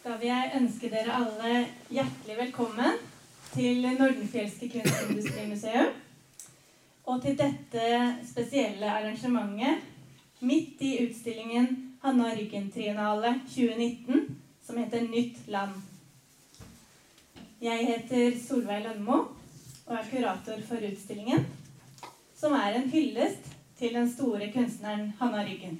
[0.00, 1.56] Da vil jeg ønske dere alle
[1.92, 2.94] hjertelig velkommen
[3.52, 5.90] til Nordenfjelske kunstindustrimuseum.
[7.04, 7.88] Og til dette
[8.24, 14.24] spesielle arrangementet midt i utstillingen Hanna Ryggen-triennale 2019,
[14.64, 15.76] som heter Nytt land.
[17.60, 19.18] Jeg heter Solveig Lønmo
[19.84, 21.44] og er kurator for utstillingen,
[22.40, 25.76] som er en hyllest til den store kunstneren Hanna Ryggen.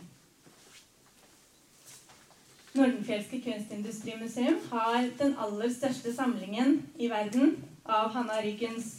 [2.73, 8.93] Nordenfjelske kunstindustrimuseum har den aller største samlingen i verden av Hanna Ryggens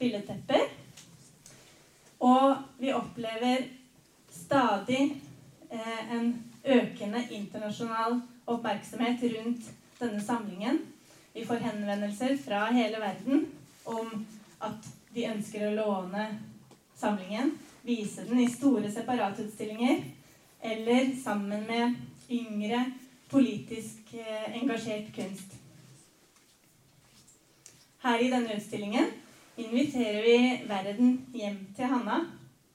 [0.00, 0.62] billedtepper.
[2.24, 3.66] Og vi opplever
[4.32, 5.02] stadig
[5.68, 6.30] eh, en
[6.64, 8.16] økende internasjonal
[8.48, 9.68] oppmerksomhet rundt
[9.98, 10.78] denne samlingen.
[11.34, 13.44] Vi får henvendelser fra hele verden
[13.84, 14.24] om
[14.64, 16.30] at de ønsker å låne
[16.96, 17.52] samlingen,
[17.84, 20.00] vise den i store separatutstillinger
[20.64, 22.80] eller sammen med yngre
[23.30, 25.56] politisk eh, engasjert kunst.
[28.02, 29.10] Her i denne utstillingen
[29.56, 30.36] inviterer vi
[30.68, 32.20] verden hjem til Hanna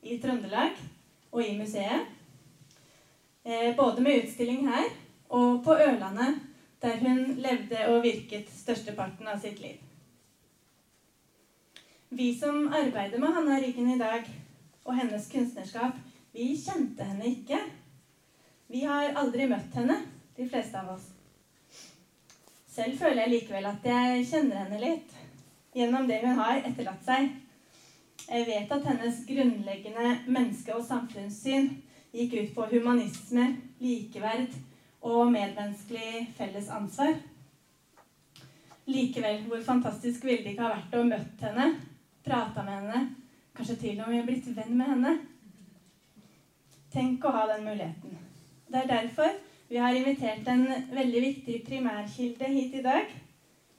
[0.04, 0.78] i Trøndelag
[1.32, 2.10] og i museet.
[3.44, 4.92] Eh, både med utstilling her
[5.30, 6.40] og på Ørlandet,
[6.82, 9.80] der hun levde og virket størsteparten av sitt liv.
[12.14, 14.28] Vi som arbeider med Hanna Ryggen i dag,
[14.86, 15.96] og hennes kunstnerskap,
[16.34, 17.58] vi kjente henne ikke.
[18.68, 19.96] Vi har aldri møtt henne,
[20.36, 21.10] de fleste av oss.
[22.74, 25.12] Selv føler jeg likevel at jeg kjenner henne litt
[25.78, 27.30] gjennom det hun har etterlatt seg.
[28.24, 31.70] Jeg vet at hennes grunnleggende menneske- og samfunnssyn
[32.14, 33.46] gikk ut på humanisme,
[33.82, 34.54] likeverd
[35.04, 37.16] og medmenneskelig felles ansvar.
[38.90, 41.70] Likevel, hvor fantastisk ville det ikke ha vært å møtt henne,
[42.26, 43.06] prata med henne,
[43.56, 45.16] kanskje til og med blitt venn med henne?
[46.94, 48.18] Tenk å ha den muligheten.
[48.70, 49.34] Det er derfor
[49.68, 53.06] vi har invitert en veldig viktig primærkilde hit i dag.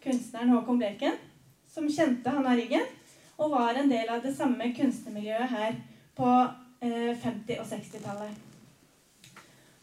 [0.02, 1.16] Kunstneren Håkon Bleken,
[1.68, 2.84] som kjente Hanna Ryggen
[3.36, 5.78] og var en del av det samme kunstnermiljøet her
[6.16, 6.30] på
[6.80, 8.34] 50- eh, og 60-tallet.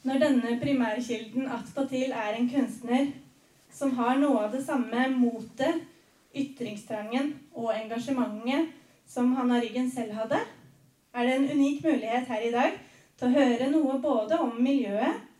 [0.03, 3.11] Når denne primærkilden attpåtil er en kunstner
[3.71, 5.83] som har noe av det samme motet,
[6.31, 8.71] ytringstrangen og engasjementet
[9.07, 10.39] som Hanna Ryggen selv hadde,
[11.13, 12.79] er det en unik mulighet her i dag
[13.19, 15.30] til å høre noe både om miljøet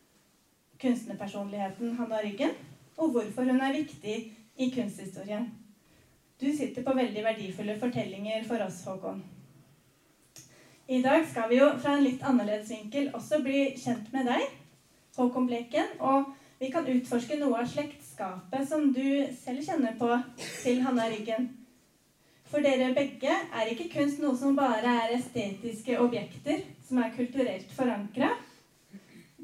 [0.82, 2.56] kunstnerpersonligheten Hanna Ryggen,
[2.98, 4.16] og hvorfor hun er viktig
[4.58, 5.48] i kunsthistorien.
[6.42, 9.22] Du sitter på veldig verdifulle fortellinger for oss, Håkon.
[10.90, 14.48] I dag skal vi jo fra en litt annerledes vinkel også bli kjent med deg,
[15.18, 19.06] Håkon Bleken, og vi kan utforske noe av slektskapet som du
[19.38, 20.10] selv kjenner på
[20.64, 21.48] til Hanna Ryggen.
[22.52, 27.72] For dere begge er ikke kunst noe som bare er estetiske objekter som er kulturelt
[27.78, 28.34] forankra,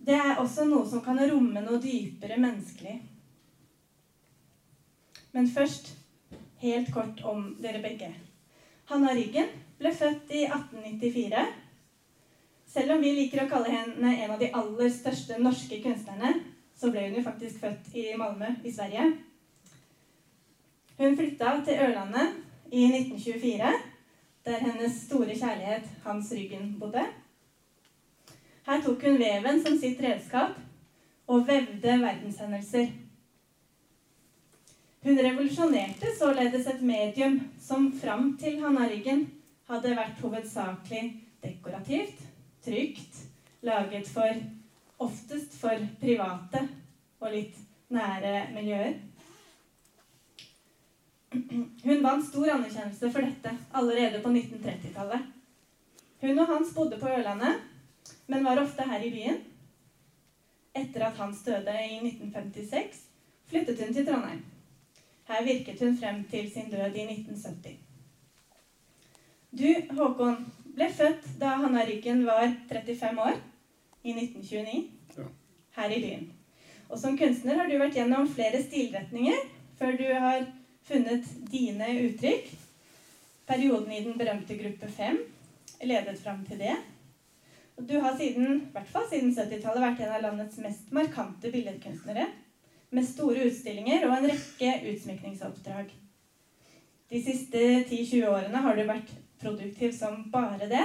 [0.07, 2.95] det er også noe som kan romme noe dypere menneskelig.
[5.35, 5.91] Men først
[6.62, 8.13] helt kort om dere begge.
[8.88, 11.44] Hanna Ryggen ble født i 1894.
[12.72, 16.34] Selv om vi liker å kalle henne en av de aller største norske kunstnerne,
[16.78, 19.12] så ble hun jo faktisk født i Malmö i Sverige.
[20.97, 22.38] Hun flytta til Ørlandet
[22.72, 23.75] i 1924,
[24.47, 27.03] der hennes store kjærlighet Hans Ryggen bodde.
[28.67, 30.57] Her tok hun veven som sitt redskap
[31.31, 32.89] og vevde verdenshendelser.
[35.07, 39.22] Hun revolusjonerte således et medium som fram til Hanna Ryggen
[39.69, 41.03] hadde vært hovedsakelig
[41.44, 42.19] dekorativt,
[42.66, 43.22] trygt,
[43.63, 44.44] laget for
[45.00, 46.66] oftest for private
[47.22, 47.56] og litt
[47.88, 49.00] nære miljøer.
[51.31, 55.33] Hun vant stor anerkjennelse for dette allerede på 1930-tallet.
[56.19, 57.63] Hun og Hans bodde på Ørlandet
[58.27, 59.41] men var ofte her i byen.
[60.77, 63.01] Etter at Hans døde i 1956,
[63.49, 64.45] flyttet hun til Trondheim.
[65.27, 67.77] Her virket hun frem til sin død i 1970.
[69.57, 69.67] Du,
[69.97, 70.43] Håkon,
[70.75, 73.39] ble født da Hanna Ryggen var 35 år,
[74.03, 75.27] i 1929,
[75.75, 76.27] her i byen.
[76.89, 79.39] Og som kunstner har du vært gjennom flere stilretninger
[79.80, 80.45] før du har
[80.88, 82.51] funnet dine uttrykk.
[83.47, 85.19] Perioden i den berømte gruppe 5
[85.88, 86.75] ledet fram til det.
[87.79, 92.25] Du har siden, i hvert fall siden 70-tallet vært en av landets mest markante billedkunstnere.
[92.89, 95.91] Med store utstillinger og en rekke utsmykningsoppdrag.
[97.12, 100.81] De siste 10-20 årene har du vært produktiv som bare det.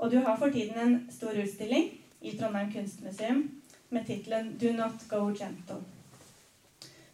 [0.00, 1.90] Og du har for tiden en stor utstilling
[2.22, 3.44] i Trondheim kunstmuseum
[3.92, 5.84] med tittelen 'Do Not Go Gentle'.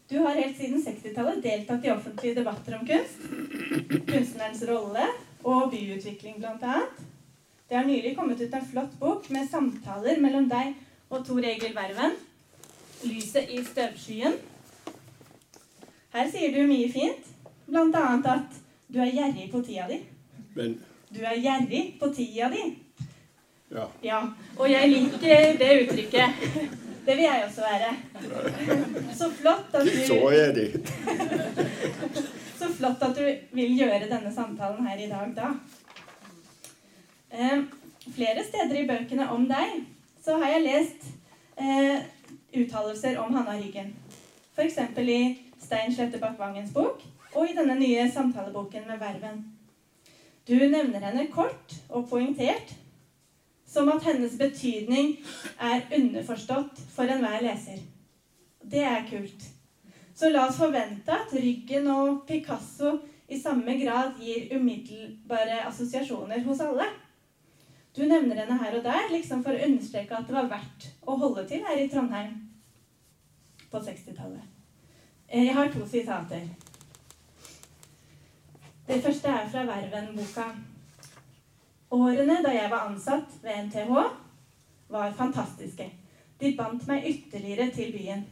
[0.09, 3.27] Du har helt siden 60-tallet deltatt i offentlige debatter om kunst,
[4.07, 5.11] kunstnerens rolle
[5.43, 6.81] og byutvikling bl.a.
[7.69, 10.75] Det har nylig kommet ut en flott bok med samtaler mellom deg
[11.13, 12.15] og Tor Egil Verven.
[13.05, 14.33] lyset i støvskyen.
[16.15, 17.29] Her sier du mye fint,
[17.69, 18.05] bl.a.
[18.33, 18.57] at
[18.89, 20.01] du er gjerrig på tida di.
[20.57, 20.79] Men
[21.13, 22.65] Du er gjerrig på tida di.
[23.71, 23.85] ja.
[24.03, 24.19] Ja,
[24.57, 26.31] og jeg liker det uttrykket.
[27.07, 27.93] Det vil jeg også være.
[29.17, 30.67] Så flott at Så er det.
[32.59, 33.23] så flott at du
[33.57, 35.53] vil gjøre denne samtalen her i dag, da.
[37.31, 37.63] Eh,
[38.15, 39.83] flere steder i bøkene om deg
[40.25, 41.05] så har jeg lest
[41.61, 42.07] eh,
[42.57, 43.93] uttalelser om Hanna Ryggen.
[44.57, 44.79] F.eks.
[44.99, 45.21] i
[45.61, 47.05] Stein Slettebakk Vangens bok
[47.35, 49.43] og i denne nye samtaleboken med Verven.
[50.49, 52.73] Du nevner henne kort og poengtert,
[53.69, 55.19] som at hennes betydning
[55.61, 57.83] er underforstått for enhver leser.
[58.65, 59.45] Det er kult.
[60.17, 62.97] Så la oss forvente at Ryggen og Picasso
[63.29, 66.89] i samme grad gir umiddelbare assosiasjoner hos alle.
[67.99, 71.17] Du nevner henne her og der, liksom for å understreke at det var verdt å
[71.19, 72.37] holde til her i Trondheim
[73.73, 74.45] på 60-tallet.
[75.27, 76.45] Eh, Jeg har to sitater.
[78.87, 80.47] Det første er fra Verven-boka.
[81.91, 83.91] Årene da jeg var ansatt ved NTH,
[84.95, 85.91] var fantastiske.
[86.39, 88.25] De bandt meg ytterligere til byen.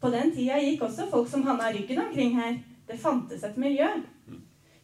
[0.00, 2.60] På den tida gikk også folk som Hanna Ryggen omkring her.
[2.86, 3.88] Det fantes et miljø.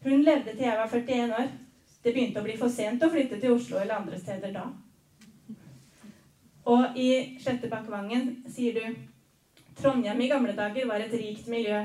[0.09, 1.55] Hun levde til jeg var 41 år.
[2.07, 4.69] Det begynte å bli for sent å flytte til Oslo eller andre steder da.
[6.71, 7.07] Og i
[7.43, 8.85] Sjettebakkvangen sier du
[9.75, 11.81] Trondheim i gamle dager var et rikt miljø,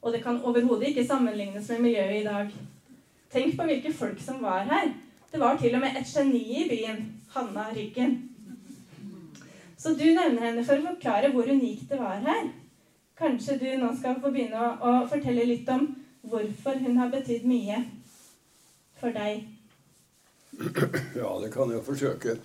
[0.00, 2.54] og det kan overhodet ikke sammenlignes med miljøet i dag.
[3.28, 4.88] Tenk på hvilke folk som var her.
[5.28, 7.04] Det var til og med et geni i byen,
[7.34, 8.16] Hanna Ryggen.
[9.76, 12.48] Så du nevner henne for å forklare hvor unikt det var her.
[13.20, 15.90] Kanskje du nå skal få begynne å, å fortelle litt om
[16.24, 17.84] hvorfor hun har betydd mye
[18.96, 19.44] for deg.
[21.14, 22.38] Ja, det kan jeg forsøke.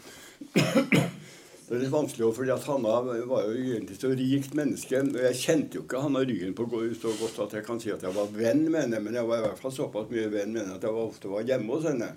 [1.64, 5.00] Det er litt vanskelig, fordi at Hanna var jo egentlig så rikt menneske.
[5.00, 6.68] og Jeg kjente jo ikke Hanna Ryggen på
[7.00, 9.40] så godt at jeg kan si at jeg var venn med henne, men jeg var
[9.40, 12.12] i hvert fall såpass mye venn med henne at jeg ofte var hjemme hos henne.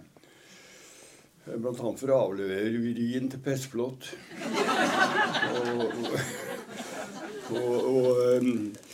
[1.47, 4.11] Blant annet for å avlevere urin til Pestflot.
[5.57, 6.19] Og, og,
[7.55, 8.86] og, og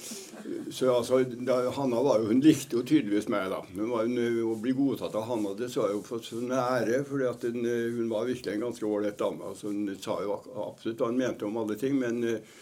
[0.72, 3.60] så altså, da, Hanna var jo, hun likte jo tydeligvis meg, da.
[3.74, 7.02] Hun var, hun, å bli godtatt av Hanna det så jeg jo for sånn ære,
[7.08, 9.50] for hun, var virkelig en ganske ålreit dame.
[9.50, 12.54] Altså, hun sa jo absolutt hva hun mente om alle ting, men eh,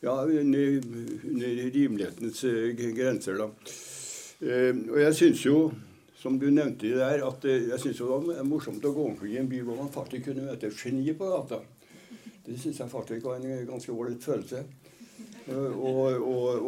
[0.00, 0.80] ja, under,
[1.76, 3.50] rimelighetens eh, grenser, da.
[4.38, 5.62] Eh, og jeg syns jo,
[6.18, 9.36] som du nevnte der, at eh, jeg synes jo det var morsomt å gå omkring
[9.36, 11.60] i en by hvor man faktisk kunne møte et geni på gata.
[12.46, 14.64] Det syns jeg faktisk var en ganske ålreit følelse.
[15.48, 16.66] Eh, Og, og,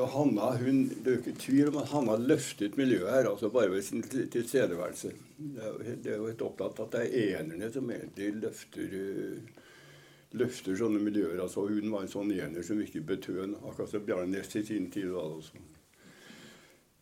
[0.00, 3.70] og Hanna hun, Det er ikke tvil om at Hanna løftet miljøet her, altså bare
[3.70, 5.12] ved sin tilstedeværelse.
[5.38, 9.38] Det er, jo, helt- opplagt at det er enerne som egentlig løfter eh,
[10.36, 11.40] løfter sånne miljøer.
[11.42, 14.90] altså Hun var en sånn ener som virkelig betød akkurat som Bjarne Næss i sin
[14.90, 15.14] tid.
[15.14, 15.62] Altså.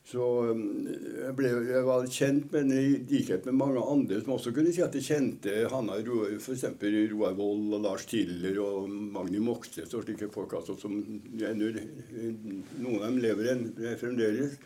[0.04, 0.20] Så
[0.50, 4.72] um, jeg, ble, jeg var kjent med i likhet med mange andre som også kunne
[4.74, 6.66] si at de kjente Hanna f.eks.
[7.14, 12.98] Roar Wold og Lars Tiller og Magni Moxnes og slike folk altså, som ennå Noen
[12.98, 13.64] av dem lever en,
[14.00, 14.58] fremdeles.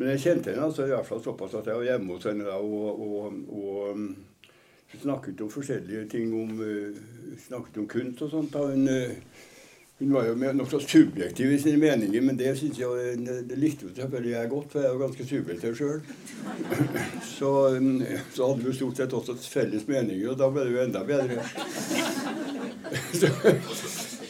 [0.00, 2.48] Men jeg kjente henne altså, i hvert fall såpass at jeg var hjemme hos henne
[2.48, 4.10] da, og, og, og um,
[4.96, 8.50] snakket om forskjellige ting, om, uh, snakket om kunst og sånt.
[8.56, 8.90] da hun...
[10.00, 13.84] Hun var jo nokså subjektiv i sine meninger, men det synes jeg det, det likte
[13.84, 16.00] jo selvfølgelig jeg godt, for jeg er jo ganske subjektiv sjøl.
[17.36, 18.02] Så, um,
[18.32, 21.44] så hadde vi stort sett også felles meninger, og da ble det jo enda bedre.
[23.20, 23.28] Så,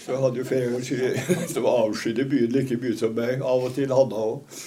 [0.01, 0.83] så hadde jo flere
[1.49, 3.39] som avskydde byen like mye som meg.
[3.39, 4.61] Av og til Hanna òg.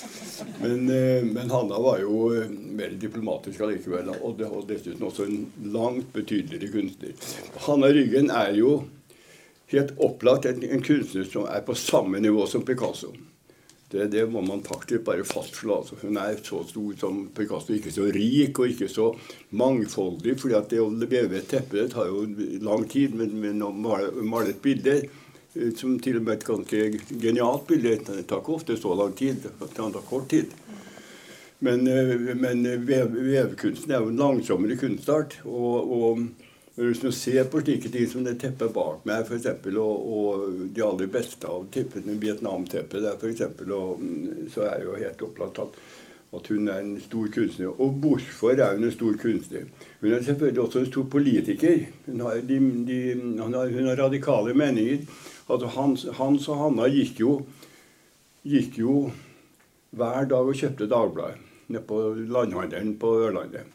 [0.61, 5.45] Men, eh, men Hanna var jo eh, mer diplomatisk allikevel, og dessuten også en
[5.75, 7.15] langt betydeligere kunstner.
[7.67, 8.77] Hanna Ryggen er jo
[9.79, 13.13] helt opplagt en, en kunstner som er på samme nivå som Picasso.
[13.93, 15.75] Det, det må man faktisk bare fastslå.
[15.75, 15.95] Altså.
[16.01, 19.11] Hun er så stor som Picasso, ikke så rik og ikke så
[19.51, 20.39] mangfoldig.
[20.41, 22.23] fordi at det å veve et teppe det tar jo
[22.65, 27.19] lang tid, men, men å male, et bilde eh, som til og med et ganske
[27.21, 29.45] genialt bilde det tar ikke ofte så lang tid.
[29.45, 30.57] Det tar kort tid.
[31.59, 35.37] Men, eh, men vev, vevkunsten er jo en langsommere kunstart.
[35.45, 36.25] og, og
[36.75, 40.81] hvis du ser på slike ting som det teppet bak meg, eksempel, og, og de
[40.81, 43.43] aller beste av teppene, Vietnam-teppet der f.eks.,
[44.53, 45.77] så er det jo helt opplagt at,
[46.33, 47.75] at hun er en stor kunstner.
[47.77, 49.67] Og hvorfor er hun en stor kunstner?
[50.01, 51.85] Hun er selvfølgelig også en stor politiker.
[52.07, 55.05] Hun har, de, de, hun har, hun har radikale meninger.
[55.45, 57.37] Altså Hans, Hans og Hanna gikk jo,
[58.49, 58.97] gikk jo
[59.93, 61.37] hver dag og kjøpte Dagbladet
[61.69, 63.69] nede på landhandelen på Ørlandet.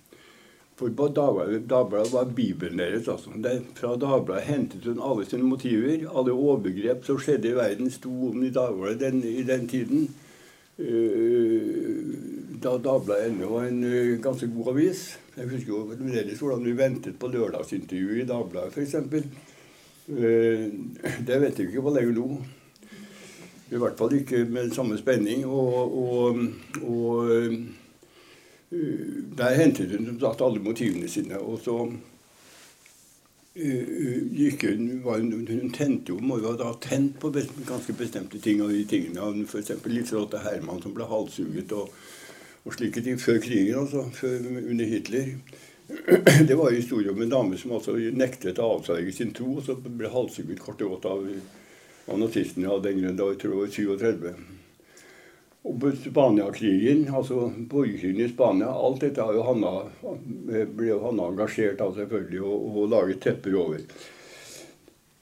[0.79, 3.09] For på Dagbladet, var Bibelen deres.
[3.09, 3.31] altså.
[3.35, 6.05] Det, fra Dagbladet hentet hun alle sine motiver.
[6.15, 10.09] Alle overgrep som skjedde i verden, sto om i Dagbladet den, i den tiden.
[10.79, 12.15] Uh,
[12.63, 15.19] da Dagbladet ennå var en uh, ganske god avis.
[15.37, 18.95] Jeg husker jo fremdeles hvordan vi ventet på lørdagsintervjuet i Dagbladet f.eks.
[20.07, 20.71] Uh,
[21.27, 22.29] det vet vi ikke på lenger nå.
[23.69, 25.43] I hvert fall ikke med samme spenning.
[25.43, 26.39] Og, og,
[26.87, 27.35] og
[28.71, 31.39] der hentet hun som sagt alle motivene sine.
[31.41, 31.77] Og så
[33.57, 37.33] uh, gikk hun, hun, hun tente jo, jo ha tent på
[37.69, 38.61] ganske bestemte ting.
[38.61, 39.47] av de tingene.
[39.47, 39.73] F.eks.
[39.87, 41.89] Liselotte Herman som ble halshugget og,
[42.65, 44.05] og, slike ting før krigen, altså.
[44.13, 44.37] Før,
[44.69, 45.33] under Hitler.
[46.49, 49.65] Det var en historie om en dame som altså nektet å avsverge sin tro, og
[49.65, 51.25] så ble halshugget kort og godt av,
[52.13, 53.17] av nazistene av den grunn.
[53.17, 54.58] Da jeg tror jeg var 37.
[55.69, 59.73] Og Spania-krigen, altså borgerkrigen i Spania, alt dette jo Hanna,
[60.49, 63.83] ble jo Hanna engasjert av selvfølgelig og, og laget tepper over.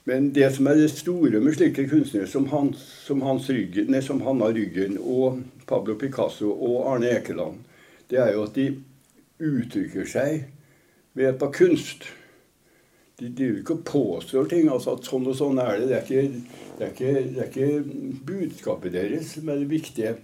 [0.07, 4.03] Men det som er det store med slike kunstnere som, Hans, som, Hans Ryggen, nei,
[4.07, 7.65] som Hanna Ryggen og Pablo Picasso og Arne Ekeland,
[8.07, 8.69] det er jo at de
[9.43, 10.45] uttrykker seg
[11.17, 12.07] ved hjelp av kunst.
[13.19, 14.71] De driver ikke og påstår ting.
[14.71, 15.89] altså at Sånn og sånn er det.
[15.91, 16.47] Det er ikke,
[16.93, 20.15] ikke, det er ikke budskapet deres som er det viktige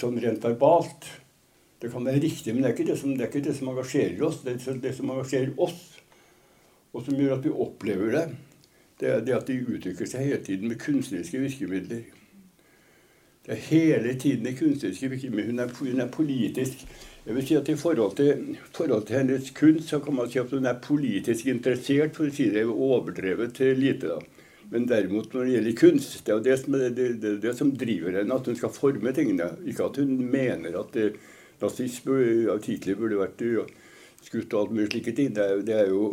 [0.00, 1.08] sånn rent verbalt.
[1.80, 4.22] Det kan være riktig, men det er ikke det som, det ikke det som engasjerer
[4.26, 4.40] oss.
[4.44, 5.82] Det, er det, som engasjerer oss,
[6.92, 8.24] og som gjør at vi opplever det,
[9.00, 12.02] det er det at de uttrykker seg hele tiden med kunstneriske virkemidler.
[13.46, 15.70] Det er hele tiden de kunstneriske virkemidler.
[15.72, 16.84] Hun hun er politisk
[17.26, 20.38] jeg vil si at I forhold til, forhold til, hennes kunst så kan man si
[20.38, 24.08] at hun er politisk interessert, for å si det overdrevet til lite.
[24.08, 24.39] da.
[24.70, 28.20] Men derimot når det gjelder kunst, det er det som, det, det, det som driver
[28.20, 29.48] henne, at hun skal forme tingene.
[29.66, 30.98] Ikke at hun mener at
[31.60, 32.20] nazisme
[32.52, 33.42] av Hitler burde vært
[34.26, 35.34] skutt og alt mulig slike ting.
[35.34, 36.04] Det er, det er jo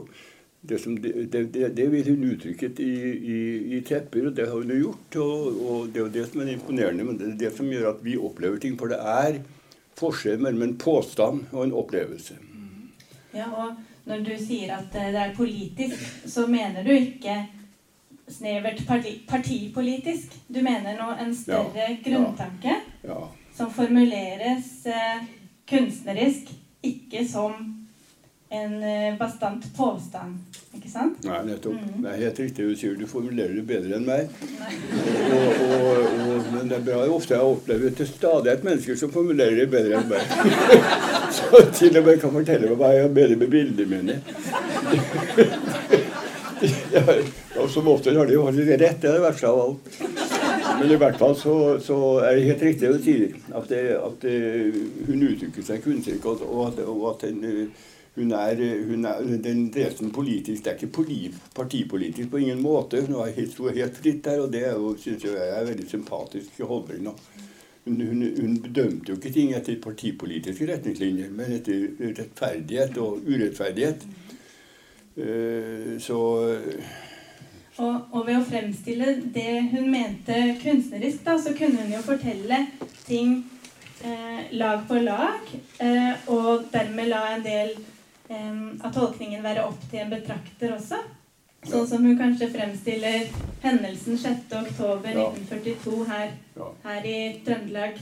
[0.67, 3.37] det, som, det, vil hun uttrykke i, i,
[3.77, 5.19] i, tepper, og det har hun jo gjort.
[5.21, 7.91] Og, og, det er jo det som er imponerende, men det er det som gjør
[7.93, 8.77] at vi opplever ting.
[8.79, 9.41] For det er
[9.97, 12.39] forskjell mellom en påstand og en opplevelse.
[13.35, 13.77] Ja, og
[14.09, 17.37] når du sier at det er politisk, så mener du ikke
[18.27, 20.35] snevert parti, partipolitisk.
[20.47, 23.27] Du mener nå en større ja, grunntanke ja, ja.
[23.55, 25.25] som formuleres eh,
[25.69, 26.51] kunstnerisk,
[26.83, 27.53] ikke som
[28.49, 30.37] en eh, bastant påstand.
[30.77, 31.23] Ikke sant?
[31.25, 31.73] Nei, nettopp.
[31.73, 32.03] Mm.
[32.03, 32.93] Det er helt riktig du sier.
[32.99, 34.29] Du formulerer det bedre enn meg.
[35.33, 39.55] Og, og, og, men det er bra ofte jeg opplever til stadighet mennesker som formulerer
[39.63, 40.23] det bedre enn meg.
[41.37, 44.15] Så til og med kan fortelle meg hva jeg har bedre med bildene mine.
[47.67, 49.87] Og som ofte har de jo rett, det er det verste av alt.
[50.77, 53.33] Men i hvert fall så, så er det helt riktig du sier.
[53.51, 54.35] At, det, at det,
[55.09, 57.73] hun uttrykker seg kunstnerisk, og, og, og at den,
[58.15, 60.63] hun er, hun er den dreven politisk.
[60.63, 61.17] Det er ikke poli,
[61.57, 63.01] partipolitisk på ingen måte.
[63.03, 64.63] Hun er helt, helt fritt der, og det
[65.03, 67.09] syns jeg er veldig sympatisk holdning.
[67.83, 71.83] Hun, hun, hun, bedømte jo ikke ting etter partipolitiske retningslinjer, men etter
[72.21, 74.07] rettferdighet og urettferdighet.
[75.17, 76.17] Uh, så
[77.77, 82.63] og, og, ved å fremstille det hun mente kunstnerisk, da, så kunne hun jo fortelle
[83.05, 83.37] ting
[84.01, 85.51] eh, lag på lag,
[85.83, 87.75] eh, og dermed la en del
[88.29, 91.03] eh, av tolkningen være opp til en betrakter også.
[91.67, 93.27] Sånn som hun kanskje fremstiller
[93.63, 96.31] hendelsen 6.10.1942 her,
[96.85, 97.97] her i Trøndelag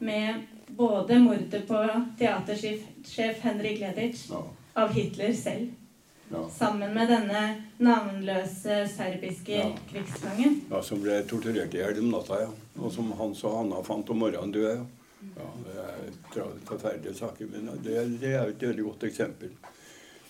[0.00, 0.46] med
[0.78, 1.82] både mordet på
[2.18, 5.81] teatersjef Henrik Gleditsch av Hitler selv.
[6.32, 6.48] Ja.
[6.48, 7.42] Sammen med denne
[7.76, 9.68] navnløse serbiske ja.
[9.90, 10.60] krigsfangen.
[10.70, 12.50] Ja, Som ble torturert i hjel om natta, ja.
[12.80, 14.86] Og som Hans og Hanna fant om morgenen død.
[15.36, 15.48] Ja.
[15.76, 15.90] ja,
[16.32, 19.52] Det er forferdelige saker, men det, det er et veldig godt eksempel.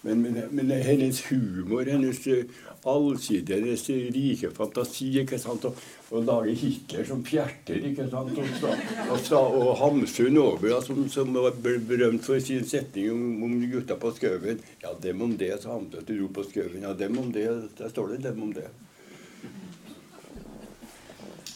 [0.03, 2.45] Men, men, men, hennes humor, hennes eh,
[2.83, 5.65] allsidige, hennes rike fantasi ikke sant?
[5.69, 5.79] Og,
[6.11, 8.35] og lage Hitler som pjerter ikke sant?
[8.35, 13.55] Og, og, og, og Hamsun Aabø, som, som var berømt for sin setning om, om
[13.71, 14.59] gutta på skauen.
[14.83, 16.83] Ja, dem om det, sa Hamsun til ro på skauen.
[16.83, 17.47] Ja, dem om det.
[17.79, 18.67] Der står det dem om det.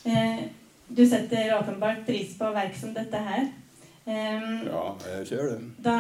[0.07, 0.47] Eh,
[0.89, 3.49] du setter åpenbart pris på verk som dette her.
[4.07, 4.83] Um, ja,
[5.17, 5.59] jeg ser det.
[5.83, 5.97] Da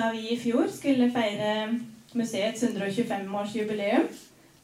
[0.00, 1.80] da vi i fjor skulle feire
[2.16, 4.06] museets 125-årsjubileum,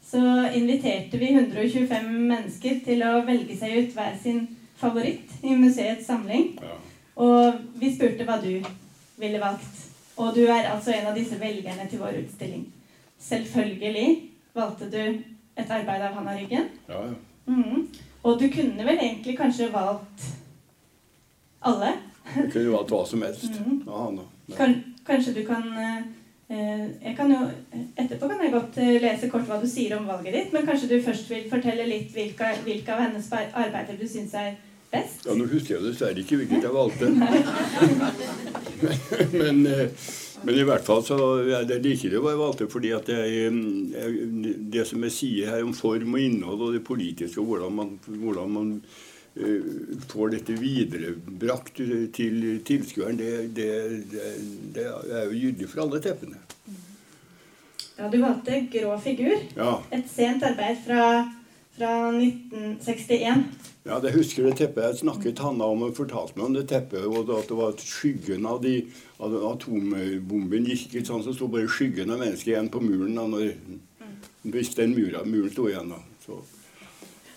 [0.06, 0.22] så
[0.54, 4.46] inviterte vi 125 mennesker til å velge seg ut hver sin
[4.78, 6.54] favoritt i museets samling.
[6.62, 6.78] Ja.
[7.16, 8.52] Og vi spurte hva du
[9.20, 9.84] ville valgt.
[10.16, 12.66] Og du er altså en av disse velgerne til vår utstilling.
[13.20, 14.08] Selvfølgelig
[14.56, 15.02] valgte du
[15.56, 16.68] et arbeid av Hanna Ryggen.
[16.88, 17.14] Ja, ja.
[17.46, 17.86] Mm.
[18.26, 20.24] Og du kunne vel egentlig kanskje valgt
[21.62, 21.92] alle?
[22.34, 23.82] Jeg kunne valgt hva som helst mm.
[23.86, 24.28] av Hanna.
[24.50, 24.56] Ja.
[25.06, 27.38] Kan, Kanskje du kan eh, jeg kan jo,
[27.98, 30.90] etterpå kan jeg godt eh, lese kort hva du sier om valget ditt, men kanskje
[30.92, 34.54] du først vil fortelle litt hvilke, hvilke av hennes arbeider du syns er
[34.92, 35.26] best?
[35.26, 37.10] Ja, Nå husker jeg dessverre ikke hvilket jeg valgte.
[39.40, 40.06] men, eh,
[40.46, 43.50] men i hvert fall så er det likere hva jeg valgte, fordi at jeg,
[43.96, 47.78] jeg, det som jeg sier her om form og innhold og det politiske, og hvordan
[47.78, 48.72] man, hvordan man
[50.08, 51.76] får dette viderebrakt
[52.16, 53.70] til tilskueren, det, det,
[54.12, 54.28] det,
[54.74, 56.40] det er jo gyldig for alle teppene.
[57.96, 59.36] Ja, du valgte Grå figur.
[59.56, 59.78] Ja.
[59.92, 61.04] Et sent arbeid fra,
[61.76, 63.46] fra 1961.
[63.86, 64.82] Ja, det husker det teppet.
[64.84, 67.04] Jeg snakket Hanna om og fortalte meg om det teppet.
[67.06, 68.80] og At det var skyggen av, de,
[69.22, 73.14] av atombomben gikk ikke sånn, så sto bare skyggen av mennesket igjen på muren.
[73.16, 73.54] Da, når,
[74.50, 75.94] hvis den muren, muren sto igjen.
[75.94, 76.02] da.
[76.26, 76.42] Så,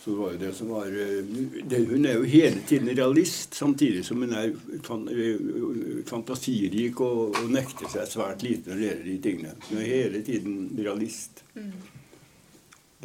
[0.10, 1.24] så var det som var eh,
[1.64, 7.36] det, Hun er jo hele tiden realist, samtidig som hun er fan, eh, fantasirik og,
[7.38, 9.54] og nekter seg svært lite når det gjelder de tingene.
[9.68, 11.44] Hun er hele tiden realist.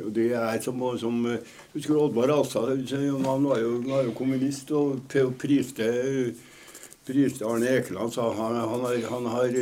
[0.00, 2.73] Og det er som, som eh, Husker Oddvar Alstad?
[2.94, 5.04] Han var jo, han var jo kommunist og
[5.38, 5.90] priste,
[7.04, 8.16] priste Arne Ekeland.
[8.16, 9.61] sa han, han, har, han har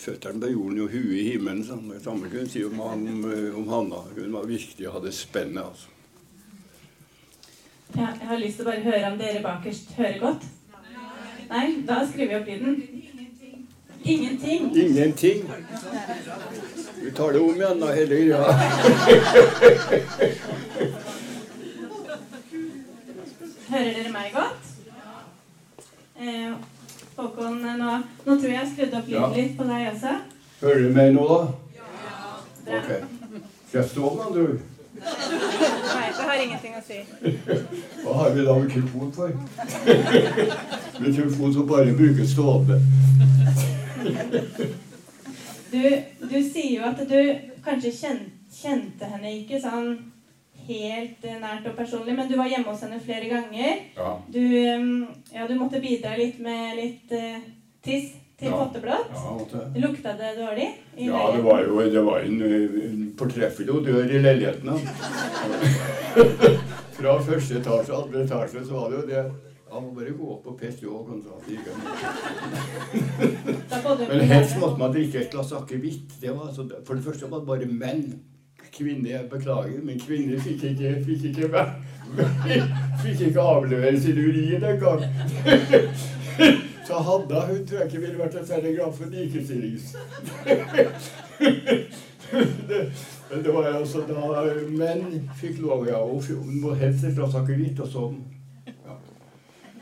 [0.00, 1.60] føttene på jorden og huet i himmelen.
[1.68, 1.76] sa.
[1.92, 4.02] Det samme kunne si om, han, om, om Hanna.
[4.16, 5.64] Hun var virkelig hadde spennet.
[5.68, 5.97] altså.
[7.96, 10.44] Ja, jeg har lyst til å bare høre om dere bakerst hører godt.
[11.48, 12.74] Nei, da skriver vi opp lyden.
[14.04, 14.76] Ingenting.
[14.76, 15.44] Ingenting.
[17.02, 18.40] Vi tar det om igjen, da, hele greia.
[23.68, 24.72] Hører dere meg godt?
[26.18, 26.52] Eh,
[27.18, 27.92] Håkon, nå,
[28.24, 29.28] nå tror jeg jeg skrudde skrudd opp lyden Ja.
[29.36, 30.14] litt på deg også.
[30.60, 31.40] Hører du meg nå, da?
[32.68, 32.78] Bra.
[32.78, 32.90] Ok.
[33.72, 34.58] Kjeft du om andre ord?
[35.02, 36.98] Nei, det har ingenting å si.
[38.02, 39.32] Hva har vi da mikrofon for?
[41.06, 42.80] mikrofon som bare brukes stående.
[45.72, 45.82] Du,
[46.28, 47.18] du sier jo at du
[47.64, 49.92] kanskje kjente, kjente henne ikke sånn
[50.68, 53.84] helt eh, nært og personlig, men du var hjemme hos henne flere ganger.
[53.96, 54.14] Ja.
[54.32, 54.42] Du,
[55.34, 57.38] ja, du måtte bidra litt med litt uh,
[57.84, 58.56] tiss til Ja.
[58.56, 59.08] potteblått.
[59.14, 60.68] Ja, ja, Lukta det dårlig?
[60.96, 64.70] i ja, det var jo det var en, en fortreffelig odør i leiligheten.
[66.98, 69.24] Fra første etasje til andre etasje så var det jo det.
[69.72, 71.10] Han må bare gå opp og pisse òg.
[74.08, 76.14] Men helst måtte man drikke et glass akevitt.
[76.22, 76.30] Det
[76.86, 78.20] For det første var det bare menn.
[78.78, 81.74] Kvinner, beklager, men kvinner fikk ikke, fikk ikke, væ-
[83.02, 85.02] fikk ikke avlevere sin urin engang.
[86.88, 89.90] Så Hadda hun tror jeg ikke ville vært en glad for likestillings...
[93.30, 94.40] Men det var altså da
[94.72, 96.00] menn fikk lov, ja.
[96.00, 98.06] Hun må helst et glass hvitt, og så
[98.86, 98.96] ja.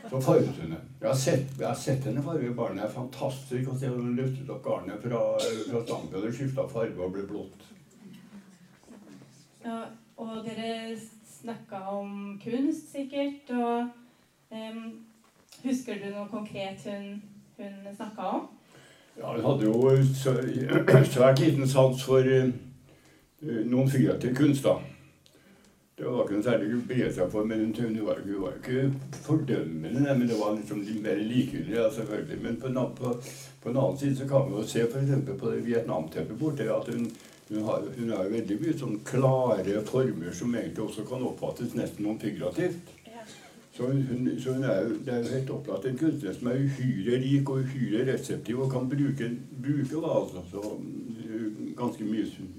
[0.09, 0.81] Så farget hun det.
[0.99, 2.83] Jeg har sett, jeg har sett henne farge barnet.
[2.83, 7.15] Er fantastisk å se hun løftet opp garnet fra, fra stampen og skifta farge og
[7.15, 7.67] ble blått.
[9.63, 9.79] Ja,
[10.19, 10.97] og dere
[11.37, 13.51] snakka om kunst, sikkert.
[13.55, 15.06] Og em,
[15.63, 17.21] husker du noe konkret hun,
[17.57, 18.47] hun snakka om?
[19.17, 19.95] Ja, hun hadde jo
[21.15, 22.51] svært liten sans for eh,
[23.41, 24.77] noen figurativ kunst, da.
[25.97, 28.83] Det var ikke noe særlig begeistra for, men hun, var, hun var ikke
[29.25, 32.37] fordømmende, men det var liksom litt mer likegyldig, ja, selvfølgelig.
[32.43, 33.13] Men på, på,
[33.63, 35.15] på en annen side så kan vi jo se f.eks.
[35.31, 37.09] på det Vietnamteppet borte at hun,
[37.49, 42.05] hun, har, hun har veldig mye sånn klare former som egentlig også kan oppfattes nesten
[42.05, 42.93] noen figurativt.
[43.77, 47.19] Så hun, så hun er det er jo helt opplagt en kunstner som er uhyre
[47.21, 49.27] rik og uhyre reseptiv og kan bruke,
[49.65, 50.61] bruke da, altså, så,
[51.29, 52.55] øh, ganske mye som-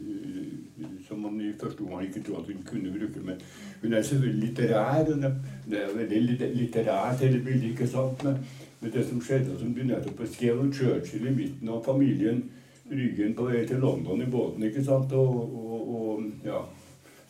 [1.10, 3.26] øh, man i første omgang ikke trodde at hun kunne bruke.
[3.26, 3.34] Men
[3.82, 5.12] hun er selvfølgelig litterær.
[5.12, 5.32] Hun er,
[5.70, 8.24] det er veldig litterært hele bildet, ikke sant?
[8.24, 8.34] Men,
[8.80, 12.44] men det som skjedde, som du nettopp beskrev, og Churchill i midten av familien,
[12.90, 15.12] ryggen på vei til London i båten, ikke sant?
[15.12, 16.60] Og, og, og ja,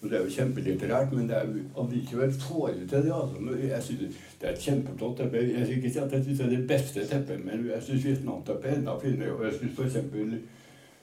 [0.02, 3.12] og Det er jo kjempelitterært, men det er jo allikevel får du til det.
[3.12, 3.56] altså.
[3.68, 5.37] Jeg synes Det er et kjempeflott teppe.
[5.37, 8.04] Jeg skal ikke si at jeg synes det er det beste teppet, men jeg syns
[8.04, 9.32] Vietnamteppet er enda finere.
[9.32, 9.96] Og jeg syns f.eks.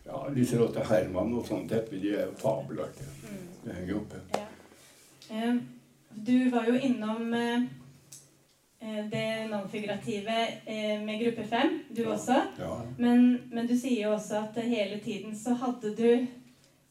[0.05, 3.07] Ja, Liselotte Herman og sånne tepper de er fabelaktige.
[3.65, 4.21] Det henger oppe.
[5.31, 5.53] Ja.
[6.27, 7.63] Du var jo innom eh,
[8.81, 10.35] eh, det nonfigurative
[10.67, 12.09] eh, med gruppe fem, du Ja.
[12.13, 12.37] også.
[12.59, 12.75] Ja.
[12.97, 16.27] Men, men du sier jo også at hele tiden så hadde du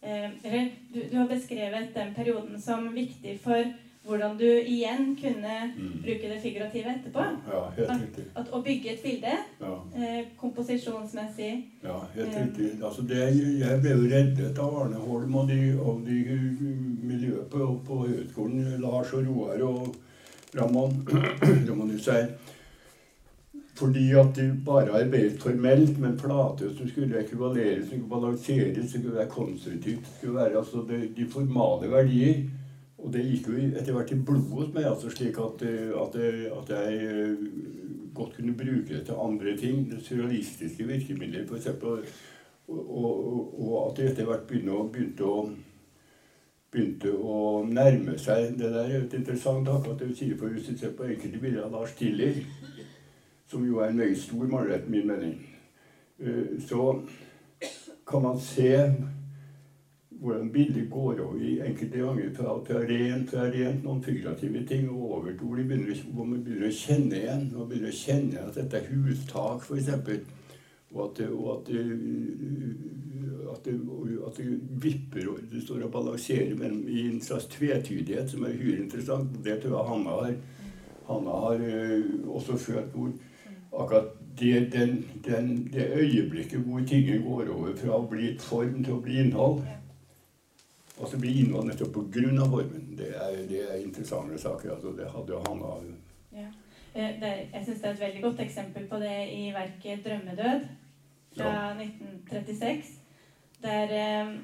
[0.04, 3.64] Eller du, du har beskrevet den perioden som viktig for
[4.04, 6.02] hvordan du igjen kunne Mm.
[6.02, 7.22] bruke det figurative etterpå.
[7.52, 8.24] ja, helt riktig.
[8.36, 12.42] At å bygge et bilde Ja, eh, komposisjonsmessig ja helt Ja.
[12.44, 12.82] riktig.
[12.84, 13.22] Altså det,
[13.60, 16.18] jeg ble jo reddet av Arne Holm og de, og de
[17.02, 18.80] miljøet på, på høyskolen.
[18.80, 19.96] Lars og Roar og
[20.54, 21.06] Ramon,
[21.68, 22.28] Ramon Hussein.
[23.74, 30.06] Fordi at du bare arbeidet formelt, men som skulle ekvivaleres, skulle balanseres, skulle være konstruktivt.
[30.18, 32.44] skulle være altså det, De formale verdier.
[32.98, 35.62] Og det gikk jo etter hvert i blodet hos meg, altså slik at,
[36.02, 36.14] at,
[36.58, 37.34] at, jeg eh,
[38.14, 39.90] godt kunne bruke det til andre ting.
[39.90, 41.66] Det surrealistiske virkemidler, f.eks.
[41.66, 41.98] Og,
[42.68, 45.42] og, og, at det etter hvert begynte å, begynte å
[46.74, 50.70] begynte å nærme seg Det der Det er interessant akkurat det du sier, for hvis
[50.70, 52.40] du ser på enkelte bilder av Lars Tiller,
[53.50, 55.34] som jo er en meget stor maler etter min mening,
[56.18, 57.02] eh, så
[58.06, 58.70] kan man se
[60.24, 64.62] hvordan bildet går over i enkelte ganger fra, er rent det er rent noen figurative
[64.66, 67.50] ting og over til hvor, man begynner å kjenne igjen.
[67.52, 69.90] Man begynner å kjenne at dette er hustak, f.eks.
[70.94, 71.82] Og at, det, og at, det,
[73.50, 73.74] at, det,
[74.28, 74.48] at det
[74.84, 79.34] vipper og det står og balanserer mellom, i en slags tvetydighet som er uhyre interessant.
[79.44, 80.36] Det tror jeg Hanna har,
[81.10, 83.10] Hanna har uh, også følt hvor
[83.80, 88.96] akkurat det, den, den, det øyeblikket hvor tingene går over fra å bli form til
[88.96, 89.62] å bli innhold
[90.94, 92.46] og så blir innhold nettopp pga.
[92.50, 92.94] formen.
[92.98, 94.74] Det er, det er interessante saker.
[94.74, 95.72] altså Det hadde jo Hanna
[96.32, 96.48] ja.
[96.94, 100.66] Eh, er, jeg syns det er et veldig godt eksempel på det i verket 'Drømmedød'
[101.34, 101.82] fra ja.
[101.82, 102.92] 1936.
[103.62, 104.34] Der eh,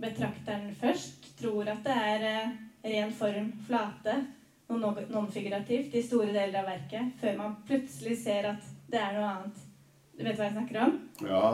[0.00, 2.50] betrakteren først tror at det er eh,
[2.84, 4.26] ren form, flate,
[4.68, 9.68] non-figurativt i store deler av verket, før man plutselig ser at det er noe annet.
[10.12, 10.96] Du vet hva jeg snakker om?
[11.24, 11.44] Ja,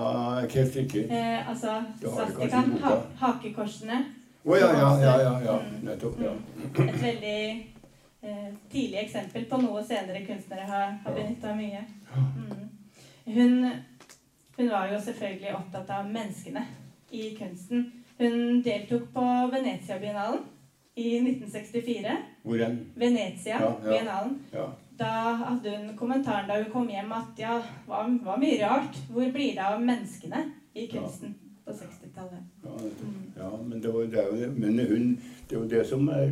[0.43, 1.11] ikke helt sikker.
[1.15, 4.05] Eh, altså svastikaen, ha, hakekorsene
[4.49, 5.55] å oh, ja, ja, ja, ja, ja.
[5.83, 6.21] Nettopp.
[6.23, 6.31] ja.
[6.81, 7.41] Et veldig
[8.23, 11.83] eh, tidlig eksempel på noe senere kunstnere har, har benytta mye.
[12.15, 12.63] Mm.
[13.35, 13.57] Hun,
[14.57, 16.63] hun, var jo selvfølgelig opptatt av menneskene
[17.13, 17.85] i kunsten.
[18.17, 20.47] Hun deltok på Venezia-biennalen
[20.97, 22.17] i 1964.
[22.47, 22.81] Hvor enn?
[23.05, 24.39] Venezia-biennalen.
[24.55, 24.71] Ja, ja.
[24.99, 25.11] Da
[25.45, 28.97] hadde hun kommentaren da hun kom hjem at ja, var, var mye rart.
[29.13, 31.37] Hvor blir det av menneskene i kunsten?
[31.69, 32.45] på 60-tallet.
[32.65, 32.77] Ja,
[33.37, 35.11] ja, men, det, var, det, er jo, men hun,
[35.49, 36.31] det er jo det som er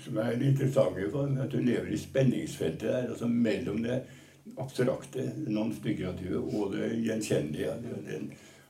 [0.00, 4.00] som er det interessante for at hun lever i spenningsfeltet der, altså mellom det
[4.58, 7.74] abstrakte, non-figurative og det gjenkjennelige.
[7.84, 8.20] Det,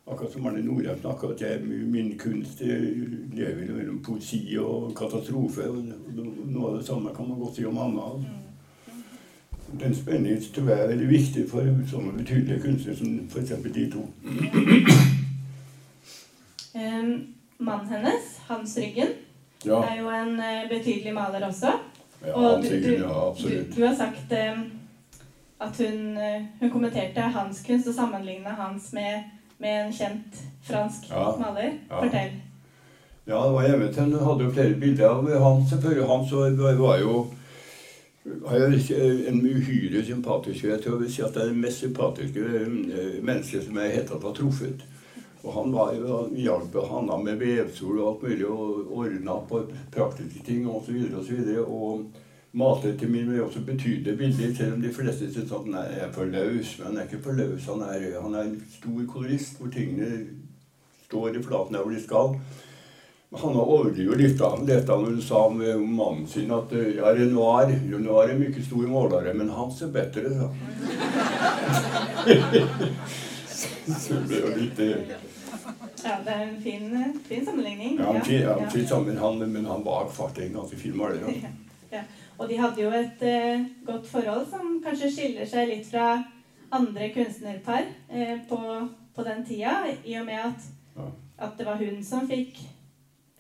[0.07, 5.69] akkurat som Arne Norheim snakka at jeg, min kunst lever mellom poesi og katastrofe.
[5.71, 5.85] og
[6.15, 8.11] Noe av det samme kan man godt si om Anna.
[9.81, 13.53] Den spenningen tror jeg er veldig viktig for sånne betydelige kunstnere som f.eks.
[13.75, 14.03] de to.
[16.75, 19.09] Um, mannen hennes, Hans Ryggen,
[19.65, 19.79] ja.
[19.83, 21.73] er jo en uh, betydelig maler også.
[22.27, 23.71] Ja, og du, du, ja, absolutt.
[23.71, 24.63] Du, du har sagt um,
[25.61, 31.11] at hun, uh, hun, kommenterte hans kunst og sammenligna hans med, med, en kjent fransk
[31.11, 31.27] ja.
[31.41, 31.77] maler.
[31.89, 32.39] Fortell.
[33.29, 35.67] Ja, det var hjemme til han hadde jo flere bilder av han.
[35.69, 37.19] Selvfølgelig han var jo
[39.29, 43.23] en uhyre sympatisk Jeg tror jeg vil si at det er det mest sympatiske eh,
[43.25, 44.83] mennesket som jeg i tatt har truffet.
[45.41, 49.63] Og han var jo, hjalp Hanna med vevsol og alt mulig, og ordna på
[49.95, 50.99] praktiske ting osv.
[51.15, 52.30] Og, så videre, og, malte
[52.99, 56.25] til min med også betydelig billig, selv om de fleste syns at han er for
[56.25, 56.79] løs.
[56.79, 57.65] Men han er ikke for løs.
[57.67, 60.27] Han er, han er en stor kolorist hvor tingene
[61.05, 62.35] står i flaten der hvor de skal.
[63.31, 65.61] Han overdriver litt da, dette når hun sa om
[65.95, 70.51] mannen sin at ja, Renoir, Renoir er mye stor målere, men hans er bedre, sa
[73.91, 76.91] Så det ble jo litt Ja, det er en fin,
[77.29, 78.01] fin sammenligning.
[78.01, 81.23] Ja, en fin, ja, fin sammenligning, han, men han var faktisk en ganske fin maler.
[81.31, 81.55] Ja.
[81.99, 82.03] ja.
[82.41, 86.23] Og de hadde jo et eh, godt forhold som kanskje skiller seg litt fra
[86.73, 88.61] andre kunstnerpar eh, på,
[89.15, 90.69] på, den tida, i og med at,
[91.37, 92.63] at det var hun som fikk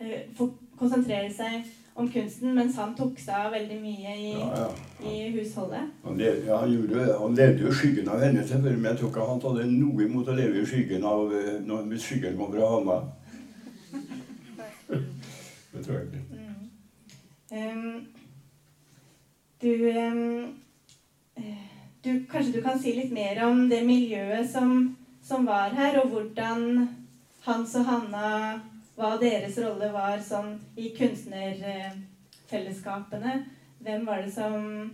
[0.00, 0.46] Eh,
[0.80, 1.66] konsentrere seg
[2.00, 4.68] om kunsten, mens han tok seg av veldig mye i, ja, ja.
[5.10, 5.90] i husholdet.
[6.06, 9.00] Han, lev, ja, han, gjorde, han, levde jo i skyggen av henne, selvfølgelig, men jeg
[9.00, 12.54] tror ikke han hadde noe imot å leve i skyggen av eh, når, skyggen kom
[12.54, 13.04] fra Hamar.
[14.88, 16.24] det tror jeg ikke.
[16.32, 16.64] Mm.
[17.52, 18.19] Um,
[19.61, 20.55] du, um,
[22.03, 26.09] du, Kanskje du kan si litt mer om det miljøet som, som var her, og
[26.14, 26.88] hvordan
[27.44, 28.61] Hans og Hanna
[29.01, 33.44] hva deres rolle var sånn i kunstnerfellesskapene.
[33.81, 34.90] Hvem var det som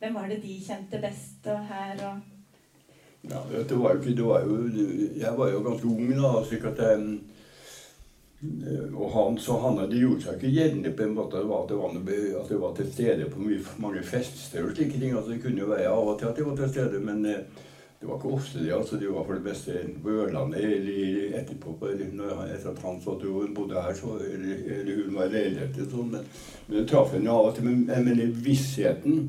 [0.00, 2.16] Hvem var det de kjente best og her og
[3.28, 4.56] Ja, det var jo ikke det var jo,
[5.20, 6.96] Jeg var jo ganske ung da, slik at jeg
[8.40, 11.96] og han, så han de gjorde seg ikke gjeldende på en måte at det var,
[12.40, 15.12] at det var til stede på mye, mange fester og slike ting.
[15.12, 17.66] altså Det kunne jo være av og til at de var til stede, men eh,
[18.00, 18.72] det var ikke ofte det.
[18.72, 21.74] altså De var for det beste på Ørlandet eller etterpå.
[21.90, 22.06] Eller
[22.46, 25.76] etter at han at hun bodde her, så, eller, eller hun var i leilighet.
[25.90, 26.08] Sånn.
[26.14, 26.24] Men,
[26.66, 27.68] men det traff henne av og til.
[27.68, 29.26] Men, men vissheten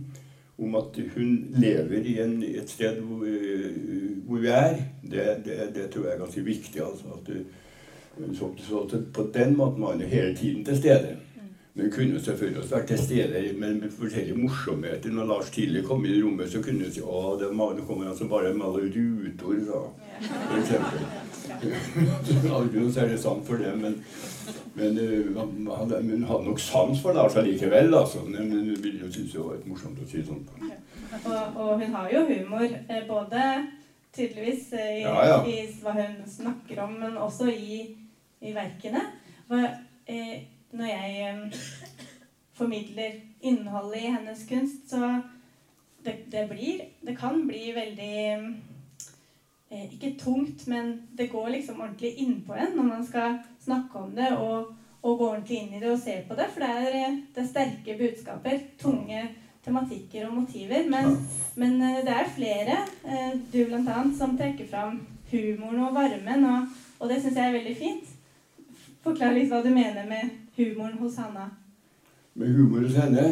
[0.62, 3.28] om at hun lever i en, et sted hvor,
[4.28, 6.80] hvor vi er, det, det, det, tror jeg er ganske viktig.
[6.86, 7.44] altså at du,
[8.38, 11.18] så, så På den måten var hun hele tiden til stede.
[11.74, 15.12] Men hun kunne selvfølgelig også vært til stede med, forskjellige morsomheter.
[15.12, 17.48] Når Lars tidlig kom inn i rommet, så kunne hun si å, det,
[17.88, 19.84] kommer altså bare med alle ruter, da.
[20.50, 21.06] For eksempel.
[21.62, 23.96] Ikke noe særlig sant for det, men,
[24.76, 26.04] men hun hadde
[26.50, 27.96] nok sans for Lars allikevel.
[27.96, 28.26] Altså.
[28.28, 30.44] Men hun ville jo synes det var litt morsomt å si sånn.
[31.24, 33.48] Og, og, hun har jo humor, eh, både
[34.16, 35.40] tydeligvis eh, i, ja, ja.
[35.48, 37.82] i hva hun snakker om, men også i,
[38.42, 39.04] i verkene.
[39.50, 39.68] Og,
[40.08, 41.62] eh, når jeg eh,
[42.58, 45.22] formidler innholdet i hennes kunst, så
[46.06, 48.16] det, det, blir Det kan bli veldig
[49.70, 54.16] eh, Ikke tungt, men det går liksom ordentlig innpå en når man skal snakke om
[54.16, 56.50] det og, og, gå ordentlig inn i det og se på det.
[56.54, 58.60] For det er, eh, det er sterke budskaper.
[58.82, 59.30] Tunge
[59.66, 60.90] tematikker og motiver.
[60.90, 61.18] Men,
[61.56, 65.02] men eh, det er flere, eh, du bl.a., som trekker fram
[65.32, 68.11] humoren og varmen, og, og det syns jeg er veldig fint.
[69.02, 71.48] Forklar litt hva du mener med humoren hos Hanna?
[72.38, 73.24] Med humor hos henne?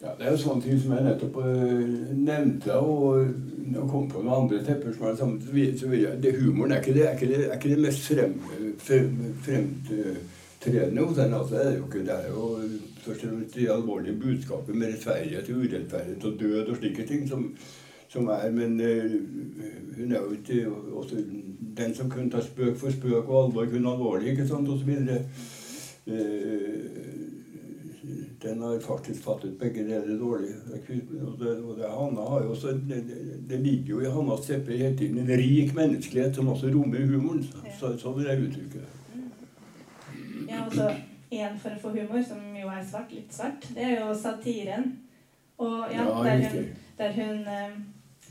[0.00, 2.78] Ja, Det er jo sånne ting som jeg nettopp uh, nevnte.
[2.78, 3.28] Og
[3.66, 5.52] når jeg kom på noen andre tepper som er sammen, så
[5.92, 8.34] vil jeg, det, Humoren er ikke det, er ikke det, er ikke det mest frem,
[8.86, 9.14] frem,
[9.44, 11.38] fremtredende hos henne.
[11.38, 12.50] Altså, det er jo ikke, det er jo
[13.04, 17.28] først og fremst de alvorlige budskapet med rettferdighet og urettferdighet og død og slike ting
[17.28, 17.48] som,
[18.14, 19.16] som er Men uh,
[19.98, 21.16] hun er jo ikke også
[21.76, 25.24] den som kunne ta spøk for spøk og alvor kun alvorlig, ikke sant, videre.
[26.06, 26.14] Eh,
[28.42, 30.48] den har faktisk fattet begge deler dårlig.
[31.26, 33.00] Og det, og det, Hanna har jo også, det,
[33.48, 37.42] det, ligger jo i Hannas teppe hele tiden en rik menneskelighet som også rommer humoren.
[37.80, 38.90] Så, så vil jeg uttrykke det.
[40.48, 40.90] Ja, altså
[41.32, 44.92] én form for humor, som jo er svart, litt svart, det er jo satiren.
[45.58, 46.64] Og ja, ja der hun,
[46.98, 47.78] der hun eh,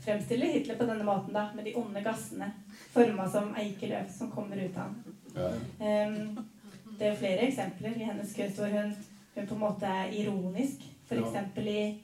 [0.04, 2.50] fremstiller Hitler på denne måten, da, med de onde gassene
[2.92, 4.96] forma som eikeløv som kommer ut av ham.
[5.34, 5.50] Ja.
[6.08, 6.44] Um,
[6.98, 8.92] det er flere eksempler i hennes kunst hvor hun,
[9.34, 10.84] hun, på en måte er ironisk.
[11.08, 11.58] F.eks.
[11.58, 11.98] I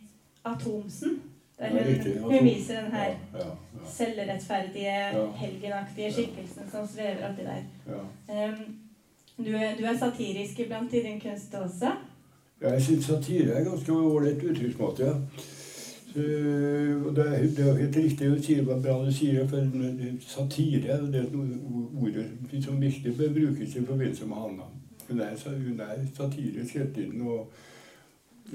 [0.44, 1.20] 'Atomsen',
[1.58, 3.14] der hun, hun viser den her
[3.88, 4.96] selvrettferdige,
[5.36, 7.62] helgenaktige skikkelsen som svever oppi der.
[8.28, 8.78] Um,
[9.44, 11.92] du, er, du, er satirisk iblant i din kunst også?
[12.60, 15.04] Ja, jeg syns satire er ganske ålreit uttrykksmåte.
[15.06, 15.14] ja.
[16.12, 16.20] Så,
[17.16, 19.62] det, er, er, helt riktig å si hva bra du sier, for
[20.26, 24.66] satire er det ordet som virkelig bør brukes i forbindelse med Hanna.
[25.06, 25.36] Hun er,
[25.68, 27.52] hun er satirisk rettiden, og,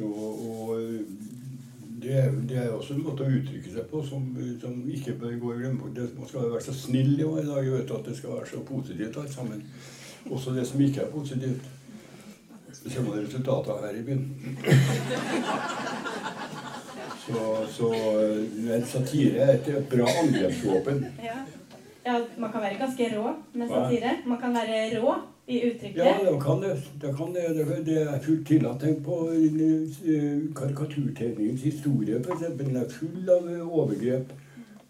[0.02, 0.82] og, og
[2.02, 4.28] det, er, det er, også en måte å uttrykke seg på som,
[4.62, 6.12] som ikke bør gå i glemmeboken.
[6.20, 9.34] Man skal være så snill i dag vet at det skal være så positivt alt
[9.34, 9.64] sammen.
[10.28, 11.72] Også det som ikke er positivt.
[12.84, 14.24] Det ser man resultatet her i byen.
[17.26, 17.88] Så, så
[18.86, 21.06] satire er et bra angrepsvåpen.
[21.24, 21.38] Ja.
[22.06, 22.20] ja.
[22.38, 24.12] man kan være ganske rå med satire.
[24.26, 25.16] Man kan være rå
[25.48, 25.98] i uttrykket?
[26.06, 26.76] Ja, det kan det.
[27.02, 27.86] Det, kan det.
[27.86, 28.82] det er fullt tillatt.
[28.82, 32.46] Tenk på uh, karikaturtegningens historie, f.eks.
[32.60, 34.34] Den er full av overgrep.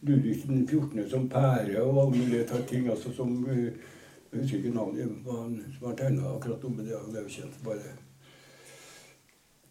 [0.06, 1.10] Ludvig 14.
[1.10, 2.90] som pære og alle mulige ting.
[2.90, 7.00] altså som Jeg husker ikke navnet han, som har tegna akkurat om det.
[7.06, 7.96] Han er jo kjent bare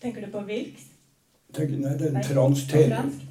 [0.00, 0.93] Tenker du på Wilks?
[1.54, 2.72] Nei, det er fransk,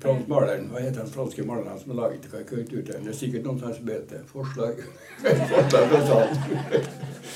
[0.03, 0.69] fransk maleren.
[0.71, 3.07] Hva heter den franske maleren som har laget karikaturtegnet.
[3.07, 4.83] Det er sikkert noen som heter Forslag.
[5.23, 7.33] Forslag fra salen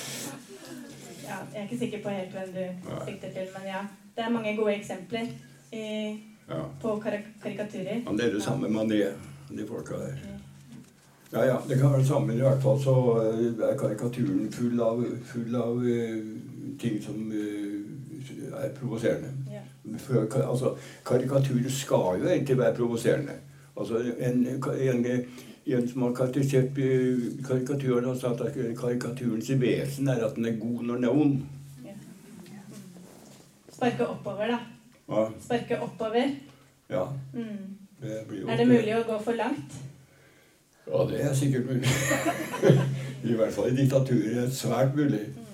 [1.58, 3.82] jeg er ikke sikker på helt hvem du sikter til, men ja.
[4.16, 5.26] Det er mange gode eksempler
[5.72, 5.86] i,
[6.50, 6.62] ja.
[6.82, 8.02] på karik karikaturer.
[8.06, 9.14] Ja, det er det samme med de,
[9.58, 10.16] de folka der.
[11.34, 11.58] Ja, ja.
[11.70, 12.34] Det kan være det samme.
[12.34, 16.18] I hvert fall så eh, er karikaturen full av, full av uh,
[16.80, 19.34] ting som uh, er provoserende.
[20.10, 20.50] Ja.
[20.50, 23.32] Altså, karikaturer skal jo egentlig være provoserende.
[23.80, 24.48] Altså, en,
[24.80, 25.06] en,
[25.66, 26.74] en som har karakterisert
[27.48, 31.42] karikaturen, har sagt at karikaturens vesen er at den er god når den er ond.
[31.86, 31.96] Ja.
[33.74, 34.60] Sparke oppover, da.
[35.10, 35.26] Ja.
[35.42, 36.30] Sparke oppover.
[36.90, 37.04] Ja.
[37.34, 37.78] Mm.
[38.02, 39.78] Det er det mulig å gå for langt?
[40.88, 41.90] Ja, det er sikkert mulig.
[43.32, 45.26] I hvert fall i diktaturet det svært mulig.
[45.36, 45.48] Mm.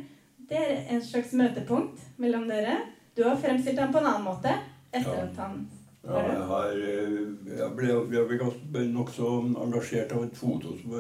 [0.49, 2.77] det er en slags møtepunkt mellom dere.
[3.17, 4.53] Du har fremstilt ham på en annen måte
[4.91, 5.25] etter ja.
[5.25, 5.67] at han
[6.07, 7.15] ja, jeg, har, eh,
[7.57, 10.93] jeg ble, jeg ble nokså engasjert av et foto som,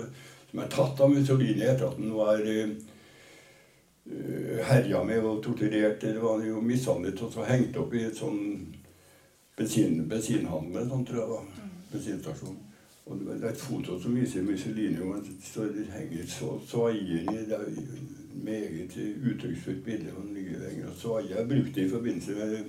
[0.49, 2.73] som er tatt av Mussolini etter at han var uh,
[4.67, 8.41] herja med og torturert eller var jo mishandlet og så hengt opp i et sånn
[9.57, 11.47] bensin, bensinhandel, sånn tror jeg var.
[11.55, 11.71] Mm.
[11.93, 12.57] Bensinstasjon.
[13.07, 15.23] Og det er et foto som viser Mussolini og
[15.55, 17.59] det henger så svaier i det
[18.43, 18.97] meget
[19.31, 20.11] uttrykksfullt bilde.
[20.11, 21.47] Han ligger og svaier.
[21.47, 22.65] Brukte i forbindelse med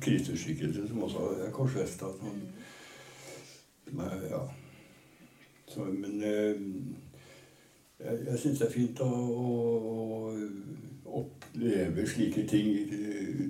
[0.00, 2.06] Kristusskikkelse, som også er korsfesta.
[4.30, 4.40] Ja.
[5.66, 6.60] Så, men eh,
[8.00, 9.10] jeg, jeg syns det er fint å,
[11.06, 11.22] å
[11.54, 12.88] oppleve slike ting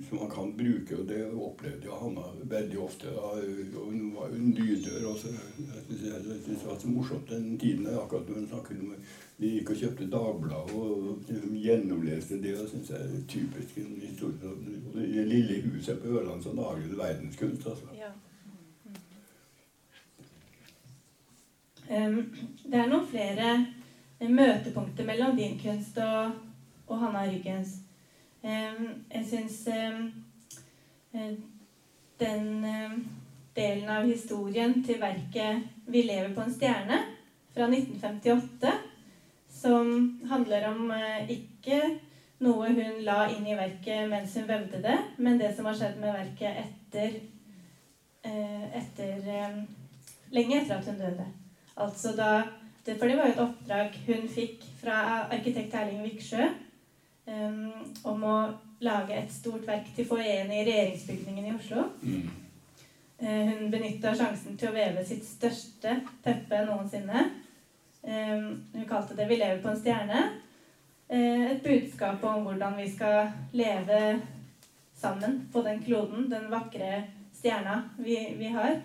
[0.09, 0.97] som man kan bruke.
[0.97, 3.09] Og det opplevde jo Hanna veldig ofte.
[3.19, 3.41] Og
[3.85, 5.27] hun var jo en lydør også.
[5.27, 8.93] Jeg syns det var så morsomt den tiden akkurat når hun snakket om
[9.37, 11.31] de gikk og kjøpte Dagbladet og
[11.63, 12.59] gjennomleste det.
[12.61, 14.49] og synes jeg er typisk en historie.
[14.49, 17.67] Og det lille huset på Ørland som lager verdenskunst.
[17.67, 17.85] altså.
[17.95, 18.13] Ja.
[21.85, 23.65] Det er noen flere
[24.19, 26.31] møtepunkter mellom din kunst og,
[26.87, 27.85] og Hanna Ryggens.
[28.45, 30.09] Jeg syns um,
[32.19, 32.65] den
[33.55, 37.01] delen av historien til verket 'Vi lever på en stjerne'
[37.55, 38.73] fra 1958
[39.65, 41.79] som handler om eh, ikke
[42.43, 46.01] noe hun la inn i verket mens hun vevde det, men det som har skjedd
[46.01, 47.15] med verket etter,
[48.27, 49.57] eh, etter eh,
[50.35, 51.25] Lenge etter at hun døde.
[51.77, 52.29] Altså da
[52.85, 54.97] For det var jo et oppdrag hun fikk fra
[55.33, 56.43] arkitekt Erling Viksjø
[57.25, 57.71] um,
[58.03, 58.35] om å
[58.85, 61.87] lage et stort verk til foajeen i regjeringsbygningen i Oslo.
[62.01, 62.29] Mm.
[63.21, 67.29] Uh, hun benytta sjansen til å veve sitt største teppe noensinne.
[68.05, 70.23] Hun kalte det 'Vi lever på en stjerne'.
[71.09, 74.21] Uh, et budskap om hvordan vi skal leve
[74.95, 78.81] sammen på den kloden, den vakre stjerna vi, vi har.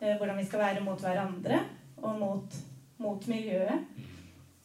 [0.00, 1.60] Uh, hvordan vi skal være mot hverandre
[2.02, 2.54] og mot,
[2.98, 3.84] mot miljøet.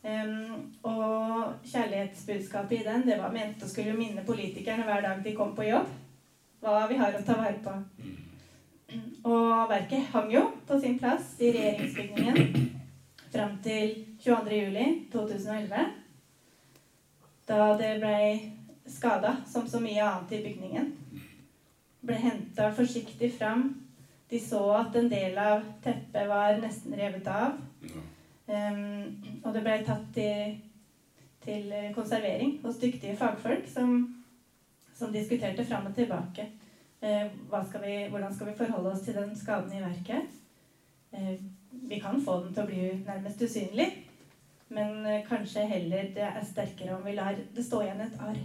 [0.04, 5.32] Um, og kjærlighetsbudskapet i den det var ment å skulle minne politikerne hver dag de
[5.38, 5.88] kom på jobb,
[6.60, 7.76] hva vi har å ta vare på.
[9.24, 12.68] Og verket hang jo på sin plass i regjeringsbygningen
[13.32, 15.94] fram til 22.07.2011.
[17.48, 18.18] Da det ble
[18.92, 20.92] skada, som så mye annet i bygningen.
[22.04, 23.70] Ble henta forsiktig fram.
[24.30, 27.56] De så at en del av teppet var nesten revet av.
[28.48, 30.58] Um, og det ble tatt til,
[31.46, 34.02] til, konservering hos dyktige fagfolk som,
[34.96, 36.50] som diskuterte fram og tilbake.
[37.04, 37.32] Uh,
[37.70, 40.36] skal vi, hvordan skal vi forholde oss til den skaden i verket?
[41.14, 41.36] Uh,
[41.72, 43.88] vi kan få den til å bli nærmest usynlig.
[44.74, 48.44] Men uh, kanskje heller det er sterkere om vi lar det stå igjen et arr.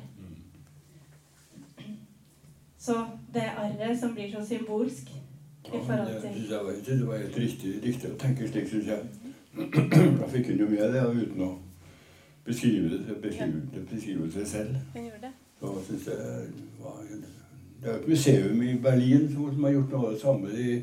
[2.79, 3.01] Så
[3.35, 7.73] det arret som blir så symbolsk i forhold til Jeg det, det var helt riktig,
[7.83, 9.28] riktig å tenke slik, syns jeg.
[9.59, 11.51] Da fikk hun jo med det uten å
[12.47, 14.77] beskrive det, beskrive, det, beskrive det selv.
[14.95, 15.33] Hun gjorde det.
[15.61, 16.17] Så synes jeg
[16.81, 17.03] var,
[17.83, 20.55] Det er et museum i Berlin som har gjort noe av det samme.
[20.55, 20.81] De,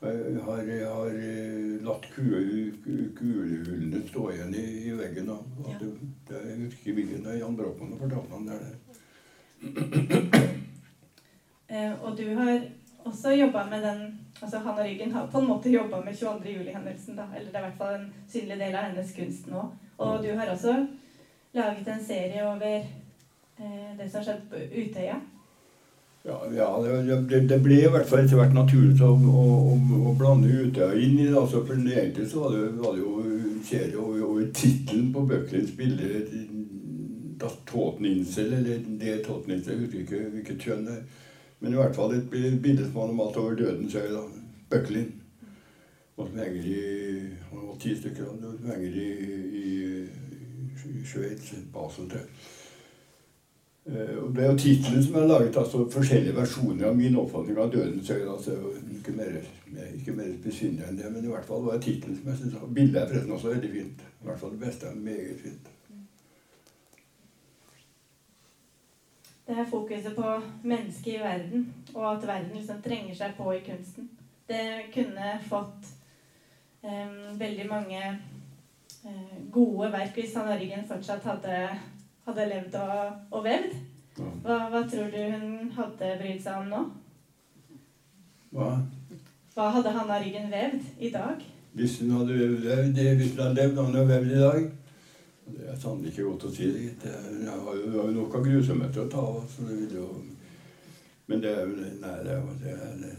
[0.00, 0.60] har,
[0.94, 5.30] har eh, latt kulehullene stå igjen i, i veggen.
[5.34, 5.78] Og, Ja.
[5.80, 5.88] Det,
[6.28, 8.58] det, jeg husker hvilken det er Jan Brochmann å fortalte om det.
[11.68, 12.62] Eh, og du har
[13.08, 14.02] også jobba med den
[14.40, 16.52] altså Hanna Ryggen har på en måte jobba med 22.
[16.52, 17.18] juli-hendelsen.
[17.18, 19.64] Eller det er i hvert fall en synlig del av hennes kunst nå.
[19.98, 20.76] Og du har også
[21.52, 25.18] laget en serie over eh, det som har skjedd på Utøya.
[26.28, 29.44] Ja, ja det, det, ble i hvert fall etter hvert naturlig å, å,
[29.74, 31.36] å, å blande Utøya inn i det.
[31.40, 33.14] Altså, for egentlig så var det, var det jo
[33.68, 36.24] serie over, over tittelen på bøkenes bilde
[37.68, 41.26] Tåtninsel, eller det Tåtninsel, jeg husker ikke hvilket kjønn det er.
[41.60, 44.12] Men i hvert fall et bilde som han har malt over dødens øy.
[44.12, 44.22] da,
[44.70, 45.12] Bøklin.
[46.16, 49.08] Og som henger i Han var ti stykker, som henger i,
[49.62, 50.02] i,
[50.84, 52.26] i Sveits, Basel, til.
[53.86, 57.58] Eh, og Det er jo tittelen som er laget, altså forskjellige versjoner av min oppfatning
[57.58, 58.32] av Dødens øy.
[58.34, 58.56] altså
[58.98, 59.38] Ikke mer,
[59.96, 60.24] ikke mer
[60.88, 63.32] enn det, men i hvert fall var det tittelen som jeg synes, Bildet er forresten
[63.32, 64.06] også veldig fint.
[64.22, 65.77] I hvert fall det beste meget fint.
[69.48, 73.62] Det her fokuset på mennesket i verden, og at verden liksom trenger seg på i
[73.64, 74.10] kunsten.
[74.48, 75.88] Det kunne fått
[76.84, 78.02] um, veldig mange
[79.06, 81.62] uh, gode verk hvis han Ryggen fortsatt hadde,
[82.26, 83.78] hadde levd og, og vevd.
[84.18, 86.84] Hva, hva tror du hun hadde brydd seg om nå?
[88.52, 88.68] Hva?
[89.54, 91.40] Hva hadde Hanna Ryggen vevd i dag?
[91.72, 94.68] Hvis hun hadde levd, hvis hun hadde levd, hadde hun vevd i dag
[95.56, 96.68] Det er sannelig ikke godt å si.
[97.02, 97.14] det.
[97.48, 99.42] Har jo, har jo nok av grusomheter å ta av.
[99.50, 100.08] Så det vil jo
[101.28, 103.16] Men det er jo Nei, det er, det er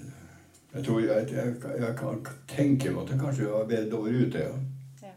[0.74, 1.54] Jeg tror jeg, jeg,
[1.84, 4.58] jeg kan tenke meg at det kanskje var bedre over ute, ja.
[5.02, 5.14] Ja.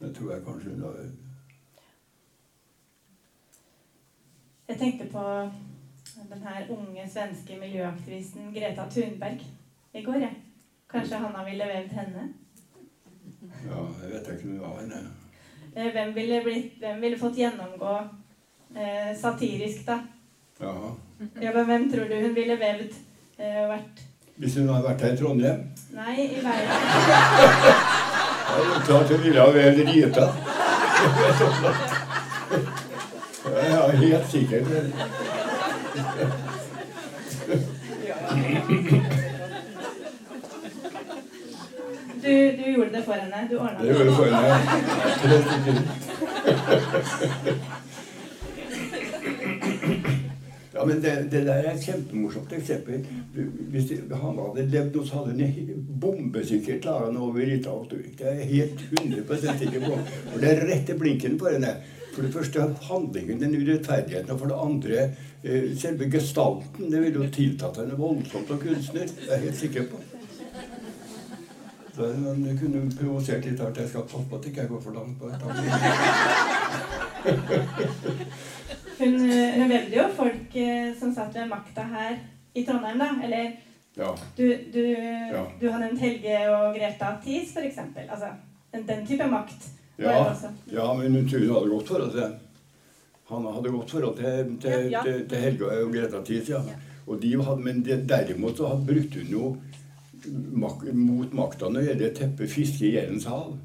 [0.00, 1.00] Det tror jeg kanskje hun har
[4.68, 5.24] Jeg tenkte på
[6.30, 9.46] den her unge svenske miljøaktivisten Greta Thunberg
[9.94, 10.12] i går.
[10.12, 10.34] jeg.
[10.90, 12.28] Kanskje Hanna ville vevd henne?
[13.66, 15.00] Ja, jeg vet ikke om hun var henne.
[15.78, 17.92] Eh, Hvem ville, blitt, hvem ville fått gjennomgå
[18.74, 20.00] eh, satirisk, da?
[20.60, 20.72] Ja.
[21.40, 22.96] Ja, men Hvem tror du hun ville vevd
[23.38, 24.02] eh, vært
[24.42, 25.60] Hvis hun hadde vært her i Trondheim
[25.94, 26.68] Nei, i verden.
[28.48, 30.26] det er klart hun ville ha vevd Rita.
[33.70, 34.66] Ja, helt sikkert.
[42.28, 43.38] Du, du gjorde det for henne.
[43.50, 44.14] Du ordna Det gjorde det.
[44.14, 45.68] for henne.
[50.74, 53.00] Ja, men det, det der er et kjempemorsomt eksempel.
[53.72, 58.12] Hvis de, han hadde levd så hadde han bombesikkert laga noe over Rita Ottervik.
[58.20, 59.96] Det er jeg helt 100 sikker på.
[60.34, 61.72] Og det er rette blinken på henne.
[62.12, 65.02] For det første handlingen, den urettferdigheten, og for det andre
[65.42, 66.92] eh, selve gestalten.
[66.92, 69.06] Det ville jo tiltatt henne voldsomt som kunstner.
[69.10, 70.02] Det er jeg helt sikker på.
[71.98, 74.94] Så han kunne provosert litt at jeg skal passe på at ikke jeg går for
[74.94, 75.40] langt på et
[78.98, 79.14] Hun,
[79.58, 82.16] hun vevde jo folk eh, som satt ved makta her
[82.58, 83.08] i Trondheim, da.
[83.24, 83.52] Eller
[83.98, 84.12] Ja.
[84.36, 84.44] du,
[84.74, 84.80] du,
[85.32, 85.44] Ja.
[85.60, 87.78] du har nevnt Helge og Greta Thies, f.eks.
[88.08, 88.26] Altså
[88.72, 89.68] den, den type makt.
[89.98, 90.34] Ja,
[90.70, 92.34] ja, men hun tror hun hadde godt forhold til
[93.28, 95.02] Han hadde godt forhold til, til, Ja, ja.
[95.02, 96.60] til, til Helge og Greta Thies, ja.
[97.06, 99.56] Og de hadde, men det, derimot så hadde brukte hun jo
[100.26, 103.56] mak, mot makta når det gjelder teppet fiske i Jærens hav.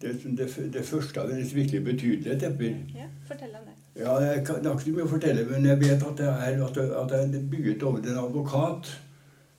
[0.00, 2.76] Det, det, det første av hennes virkelig betydelige tepper.
[2.94, 3.76] Ja, fortell om det.
[3.96, 6.28] Ja, jeg kan, det er ikke så mye å fortelle, men jeg vet at det
[6.28, 8.90] er, at det, at det er bygget over en advokat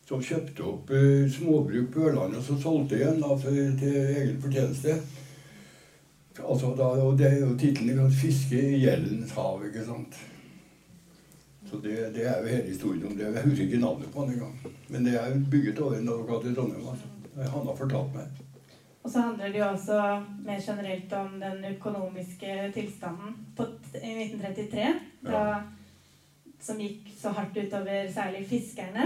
[0.08, 4.38] som kjøpte opp uh, småbruk på Ørlandet og så solgte igjen da, for, til egen
[4.44, 5.00] fortjeneste.
[6.38, 10.20] Altså, da, og det er jo tittelen 'Fiske i gjeldens hav', ikke sant.
[11.70, 13.28] Så det, det er jo hele historien om det.
[13.28, 14.60] Jeg husker ikke navnet på han engang.
[14.88, 16.88] Men det er bygget over en advokat i Trondheim.
[16.88, 17.08] altså.
[17.38, 18.44] Han har fortalt meg.
[19.04, 19.98] Og så handler det jo også
[20.46, 24.88] mer generelt om den økonomiske tilstanden på, i 1933.
[25.28, 25.44] Da,
[26.60, 29.06] Som gikk så hardt utover særlig fiskerne.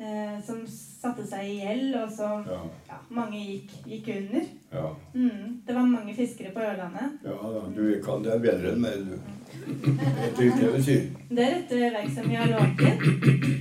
[0.00, 4.46] Eh, som satte seg i gjeld, og så Ja, ja, mange gikk, gikk under.
[4.72, 4.94] ja.
[5.14, 7.18] Mm, det var mange fiskere på Ørlandet.
[7.24, 9.18] ja da, du kan det bedre enn meg, du.
[10.36, 11.04] Det er ikke det du sier.
[11.28, 13.60] Det er et verk som vi har lånt inn.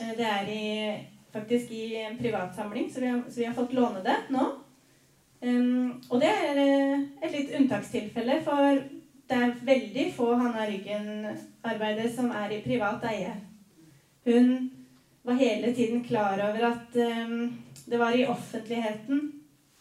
[0.00, 0.96] Eh, Det er i,
[1.34, 4.44] faktisk i en privatsamling, så vi har, så vi har fått låne det nå.
[5.44, 8.78] Um, og det er eh, et litt unntakstilfelle, for
[9.28, 13.34] det er veldig få Hanna Ryggen-arbeider som er i privat eie.
[14.24, 14.70] Hun
[15.24, 19.32] var hele tiden klar over at um, det var i offentligheten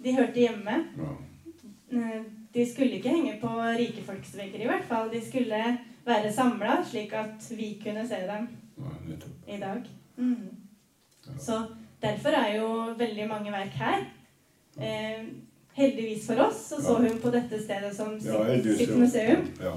[0.04, 0.80] de hørte hjemme.
[1.92, 2.22] Eh,
[2.54, 5.08] De skulle ikke henge på rike folks vegger, i hvert fall.
[5.10, 5.62] De skulle
[6.06, 8.48] være samla, slik at vi kunne se dem
[9.48, 9.88] i dag.
[10.18, 10.52] Mm.
[11.40, 11.64] Så
[12.02, 12.68] derfor er jo
[12.98, 14.06] veldig mange verk her.
[14.78, 15.24] Eh,
[15.74, 19.48] heldigvis for oss så så hun på dette stedet som sitt, Ja, sitt museum.
[19.62, 19.74] Ja.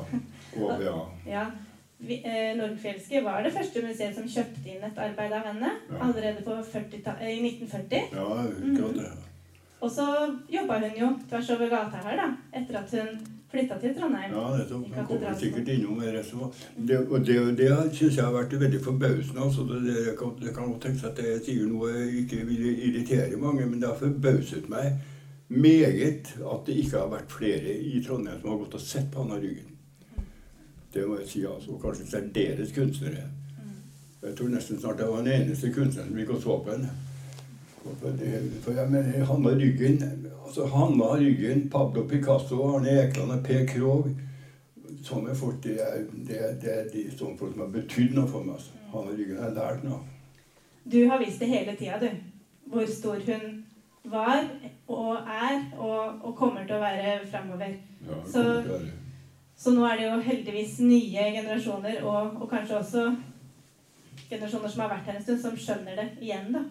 [0.61, 0.99] Og, ja.
[1.37, 1.47] Ja.
[2.07, 5.97] Eh, Nordfjelske var det første museet som kjøpte inn et arbeid av henne Ja.
[6.05, 8.03] allerede på 40 ta- eh, i 1940.
[8.13, 9.13] ja, akkurat det.
[9.81, 10.05] Og så
[10.53, 13.19] jobba hun jo tvers over gata her, da, etter at hun
[13.51, 14.33] flytta til Trondheim.
[14.33, 14.87] Ja, nettopp.
[14.87, 16.53] I Han kommer sikkert innom etterpå.
[16.87, 19.41] Det, og det, det syns jeg har vært veldig forbausende.
[19.43, 22.67] Altså, det, det, kan, det kan godt tenkes at jeg sier noe jeg ikke vil
[22.89, 24.93] irritere mange, men det har forbauset meg
[25.49, 29.21] meget at det ikke har vært flere i Trondheim som har gått og sett på
[29.23, 29.76] Anna Ryggen.
[30.97, 31.75] Det må jeg si, altså.
[31.77, 33.27] Og kanskje særdeles kunstnere.
[34.23, 36.91] Jeg tror nesten snart jeg var den eneste kunstneren som gikk og så på henne.
[38.63, 40.01] For, jeg mener, Hanna Ryggen,
[40.47, 44.09] altså Hanna Ryggen, Pablo Picasso, Arne Ekland og Per Krogh
[45.07, 48.43] Sånne folk det er, det, det er de sånne folk som har betydd noe for
[48.43, 48.57] meg.
[48.57, 48.73] Altså.
[48.91, 50.01] Hanna Ryggen har lært noe.
[50.83, 52.09] Du har visst det hele tida, du.
[52.73, 53.45] Hvor stor hun
[54.11, 54.49] var
[54.89, 57.77] og er og, og kommer til å være framover.
[58.07, 59.06] Ja, det kommer til å være.
[59.57, 63.05] Så nå er det jo heldigvis nye generasjoner, og, og kanskje også
[64.29, 66.65] generasjoner som har vært her en stund, som skjønner det igjen, da.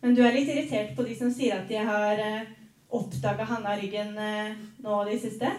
[0.00, 2.50] Men du er litt irritert på de som sier at de har eh,
[2.94, 4.54] oppdaga Hanna Ryggen eh,
[4.84, 5.50] nå og de siste?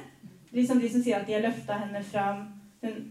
[0.55, 2.45] Liksom de som sier at de har løfta henne fram,
[2.81, 3.01] hun,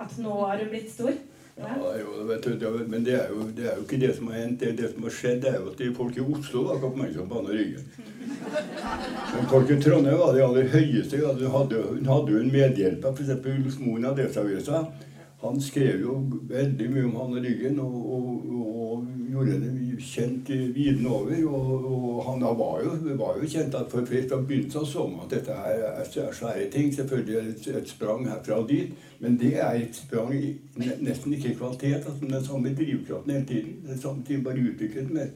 [0.00, 1.16] at nå har hun blitt stor?
[1.60, 4.38] Ja, jo, vet du, men det er, jo, det er jo ikke det som har
[4.40, 4.60] hendt.
[4.60, 6.88] Det, det som har skjedd, det er jo at de folk i Oslo var ikke
[6.88, 7.84] oppmerksomme på Anne Ryggen.
[9.34, 11.20] Men folk i Trondheim var de aller høyeste.
[11.20, 13.52] Hun hadde, hun hadde jo en medhjelper, f.eks.
[13.52, 14.82] Ulf Moen av Adresseavisa.
[15.44, 16.16] Han skrev jo
[16.48, 21.32] veldig mye om Hanne Ryggen og, og, og gjorde henne kjent i viden over.
[21.48, 25.34] Og, og han var jo, var jo kjent at for fra begynnelsen så man at
[25.36, 26.94] dette her er svære ting.
[26.94, 31.34] Selvfølgelig er det et, sprang herfra og dit, men det er et sprang i nesten
[31.34, 31.94] ikke kvalitet.
[31.94, 33.76] Altså den samme drivkraften hele tiden.
[33.86, 35.30] Den samme tiden bare utviklet mer.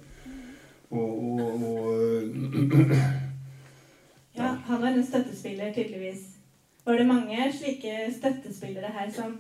[0.91, 1.95] Og, og, og
[4.37, 6.35] Ja, han var en støttespiller, tydeligvis.
[6.85, 9.37] Var det mange slike støttespillere her som,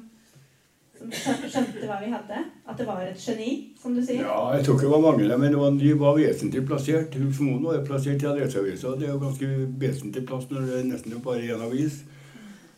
[1.13, 2.41] som skjø- skjønte hva vi hadde?
[2.69, 3.51] At det var et geni,
[3.83, 4.23] som du sier?
[4.25, 7.17] Ja, jeg tror ikke det var mange der, men det var, de var vesentlig plassert.
[7.21, 8.95] Ulf Moen var plassert i Adresseavisa.
[8.99, 9.51] Det er jo ganske
[9.85, 12.03] vesentlig plass når det er nesten bare én avis.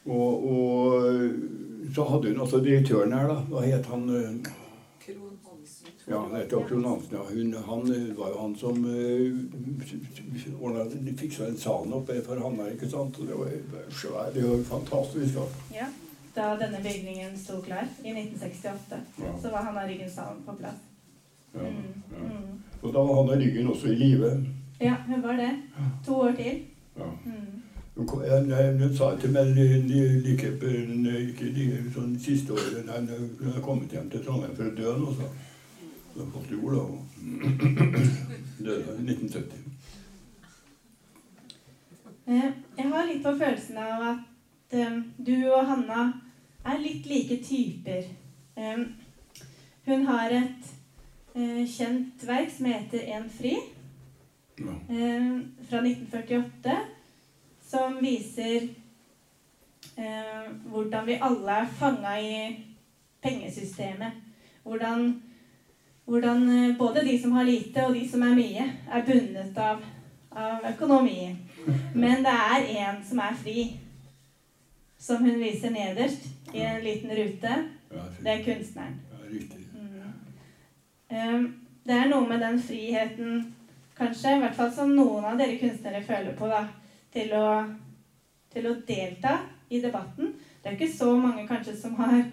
[0.06, 3.40] Og, og så hadde hun altså direktøren her, da.
[3.50, 4.08] Hva het han?
[4.10, 4.52] eh,
[5.06, 5.88] Kron Hansen.
[6.08, 7.16] Ja, han heter Kron Hansen.
[7.18, 7.24] Ja.
[7.30, 10.84] Hun, han eh, var jo han som uh, ordna
[11.18, 13.18] Fiksa den salen oppe for Hanna, ikke sant.
[13.18, 15.34] Og det var jo svær, det var fantastisk.
[15.34, 15.46] Da.
[15.74, 15.86] Ja,
[16.36, 19.32] Da denne bygningen sto klar i 1968, Ja.
[19.42, 20.80] så var Hanna Ryggen-salen på plass.
[21.54, 22.60] Ja, Mm, mm.
[22.82, 24.46] Og da var Hanna Ryggen også i live.
[24.80, 25.50] Ja, hun var det.
[26.06, 26.58] To år til.
[26.98, 27.04] Ja.
[27.24, 27.62] Mm.
[27.96, 33.90] Hun sa til meg li- li- like eh, sånn siste året Nei, hun har kommet
[33.92, 35.22] hjem til Trondheim for å dø nå, så
[36.16, 36.80] Hun fått jord, da.
[36.80, 37.04] og
[38.64, 39.62] Døde i 1970.
[42.28, 44.18] Eh, Jeg har litt på følelsen av at
[44.72, 46.12] eh, du og Hanna
[46.66, 48.08] er litt like typer.
[49.86, 50.70] Hun har et
[51.36, 53.56] eh, kjent verk som heter En fri,
[54.56, 54.72] Ja.
[55.68, 56.76] fra 1948,
[57.60, 58.70] som viser
[60.70, 62.66] hvordan vi alle er fanga i
[63.22, 64.12] pengesystemet.
[64.62, 65.22] Hvordan,
[66.04, 69.82] hvordan eh, både de som har lite, og de som er mye, er bundet av,
[70.32, 71.36] av økonomien.
[71.94, 73.66] Men det er en som er fri,
[74.98, 77.54] som hun viser nederst i en liten rute.
[78.20, 79.00] Det er kunstneren.
[81.10, 81.46] Mm.
[81.86, 83.42] Det er noe med den friheten,
[83.96, 86.64] kanskje, i hvert fall som noen av dere kunstnere føler på, da,
[87.14, 87.46] til å,
[88.52, 89.36] til å delta
[89.70, 90.34] i debatten.
[90.62, 92.24] Det er ikke så mange kanskje som har,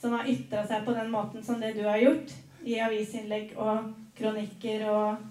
[0.00, 2.32] som har ytra seg på den måten som det du har gjort,
[2.64, 5.22] i avisinnlegg og kronikker og,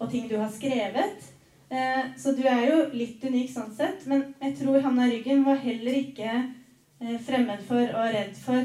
[0.00, 1.30] og ting du har skrevet.
[1.70, 5.62] Eh, så du er jo litt unik sånn sett, men jeg tror Hanna Ryggen var
[5.62, 6.34] heller ikke
[7.26, 8.64] fremmed for og redd for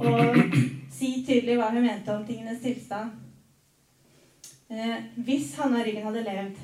[0.00, 0.12] å
[0.94, 3.10] si tydelig hva hun mente om tingenes tilstand.
[4.70, 4.96] Eh,
[5.26, 6.60] hvis Hanna Ryggen hadde levd,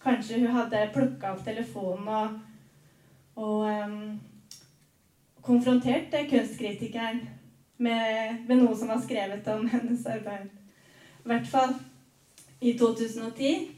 [0.00, 2.38] kanskje hun hadde plukka opp telefonen og,
[3.40, 3.98] og um,
[5.44, 7.20] konfrontert eh, kunstkritikeren
[7.80, 10.48] med, med noe som var skrevet om hennes arbeid.
[11.20, 11.74] I hvert fall
[12.60, 13.68] i 2010,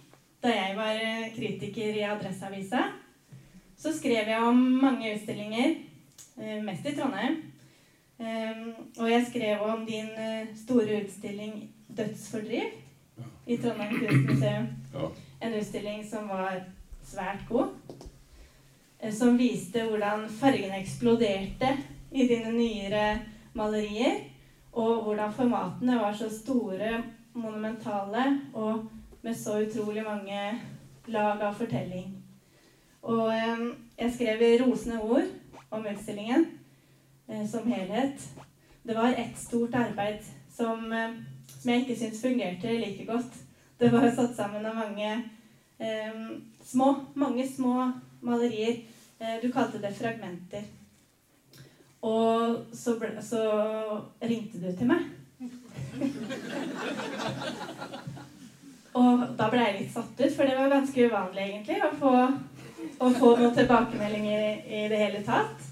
[0.42, 2.86] da jeg var eh, kritiker i Adresseavisa,
[3.78, 5.91] så skrev jeg om mange utstillinger, eh,
[6.36, 7.40] mest i Trondheim.
[8.98, 12.82] Og jeg skrev om din eh, store utstilling 'Dødsfordriv'
[13.46, 14.66] i Trondheim kunstmuseum.
[15.42, 16.62] En utstilling som var
[17.04, 17.68] svært god.
[19.00, 21.76] eh, Som viste hvordan fargene eksploderte
[22.12, 23.18] i dine nyere
[23.54, 24.20] malerier.
[24.72, 27.02] Og hvordan formatene var så store,
[27.34, 28.84] monumentale og
[29.22, 30.60] med så utrolig mange
[31.06, 32.16] lag av fortelling.
[33.02, 33.66] Og eh,
[33.98, 35.28] jeg skrev i rosende ord
[35.72, 36.46] om utstillingen
[37.28, 38.28] eh, som helhet.
[38.82, 40.18] Det var ett stort arbeid
[40.52, 41.10] som, eh,
[41.48, 43.34] som jeg ikke syns fungerte like godt.
[43.78, 45.22] Det var satt sammen av mange
[45.78, 46.12] eh,
[46.64, 48.76] små, mange små malerier.
[49.18, 50.62] Eh, du kalte det fragmenter.
[52.02, 53.42] Og så, ble, så
[54.22, 54.98] ringte du til meg.
[58.98, 62.12] Og da ble jeg litt satt ut, for det var ganske uvanlig egentlig å få,
[62.98, 65.68] å få noen tilbakemeldinger i, det hele tatt.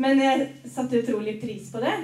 [0.00, 1.94] Men jeg satte utrolig pris på det.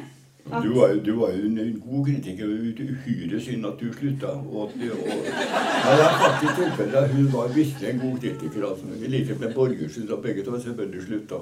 [0.46, 2.46] At, Du var, du var jo en, en god kritiker.
[2.46, 4.26] Uhyre synd at du slutta.
[4.26, 6.98] Og, og, ja, det er faktisk tilfellet.
[7.00, 8.66] at Hun var virkelig en god kritiker.
[8.68, 8.92] Altså.
[9.00, 11.40] I likhet med Borgersen, at begge to selvfølgelig slutta.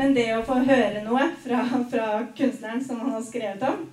[0.00, 3.86] men det å få høre noe fra, fra kunstneren som han har skrevet om,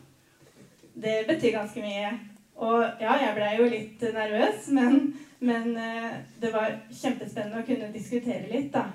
[0.96, 2.12] det betyr ganske mye.
[2.58, 5.02] Og ja, jeg blei jo litt nervøs, men,
[5.40, 8.88] men eh, det var kjempespennende å kunne diskutere litt, da.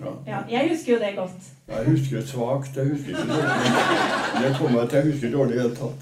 [0.00, 0.12] Ja.
[0.26, 1.50] Ja, jeg husker jo det godt.
[1.68, 2.76] Jeg husker det svakt.
[2.76, 3.74] Jeg husker ikke dårlig.
[4.42, 4.98] Det kommer jeg til.
[4.98, 6.00] Jeg husker dårlig i det hele tatt.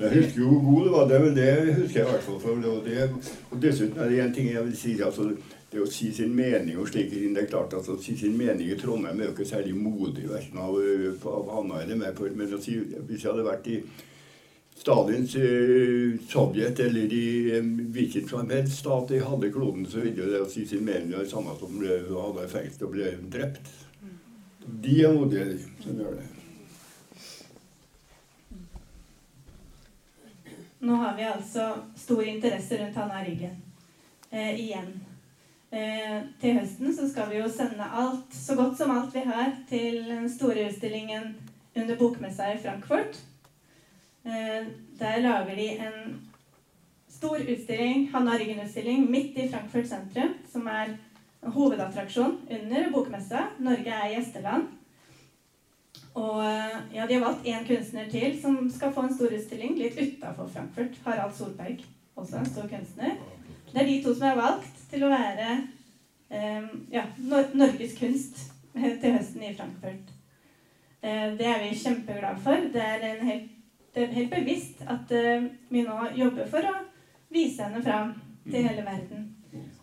[0.00, 1.08] Jeg husker jo hvor god det var.
[1.10, 2.38] Det, men det husker jeg i hvert fall.
[2.40, 4.94] For det, det, og dessuten er det en ting jeg vil si.
[5.04, 5.32] altså
[5.70, 8.34] det å si sin mening og slike ting, det er klart altså, å si sin
[8.38, 10.78] mening i Trondheim er jo ikke særlig modig, verken av,
[11.30, 12.22] av Anna eller meg.
[12.34, 13.76] Men å si, hvis jeg hadde vært i
[14.80, 20.24] Stalins eh, Sovjet eller i eh, hvilken som helst stat de hadde kloden, så ville
[20.24, 23.68] det si sin mening det samme som ble, hadde fengsel og ble drept.
[24.60, 26.28] De er modige, de som gjør det.
[30.80, 33.58] Nå har vi altså stor interesse rundt Hanna Ryggen.
[34.30, 34.92] Eh, igjen.
[35.70, 39.52] Eh, til høsten så skal vi jo sende alt, så godt som alt vi har,
[39.68, 41.34] til den store utstillingen
[41.76, 43.20] under bokmessa i Frankfurt.
[44.30, 44.66] Eh,
[45.00, 46.30] der lager de en
[47.08, 50.94] stor utstilling, Hanna Ryggen-utstilling, midt i Frankfurt sentrum, som er
[51.42, 53.48] hovedattraksjon under bokmessa.
[53.58, 54.68] Norge er gjesteland.
[56.14, 59.76] Og eh, ja, de har valgt én kunstner til som skal få en stor utstilling
[59.78, 60.98] litt utafor Frankfurt.
[61.04, 61.82] Harald Solberg,
[62.16, 63.18] også en stor kunstner.
[63.72, 65.50] Det er de to som er valgt til å være
[66.30, 68.42] um, ja, Nor Norges kunst
[68.74, 70.10] til høsten i Frankfurt.
[71.00, 72.68] Uh, det er vi kjempeglade for.
[72.74, 73.56] Det er, en helt,
[73.94, 76.74] det er helt bevisst at eh, vi nå jobber for å
[77.32, 78.14] vise henne fram
[78.46, 79.28] til hele verden.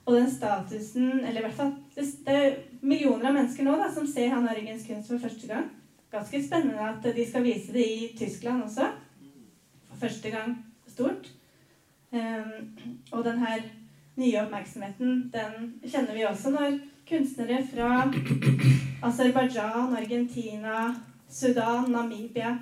[0.07, 4.07] Og den statusen Eller i hvert fall Det, er millioner av mennesker nå da, som
[4.07, 5.65] ser Hanna Ryggens kunst for første gang.
[6.11, 8.87] Ganske spennende at de skal vise det i Tyskland også.
[9.89, 10.55] For første gang
[10.87, 11.27] stort.
[12.11, 12.77] Um,
[13.11, 13.65] og den her
[14.15, 16.77] nye oppmerksomheten, den kjenner vi også når
[17.09, 18.07] kunstnere fra
[19.03, 20.87] Aserbajdsjan, Argentina,
[21.29, 22.55] Sudan, Namibia,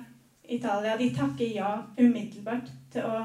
[0.48, 3.24] Italia De takker ja umiddelbart til å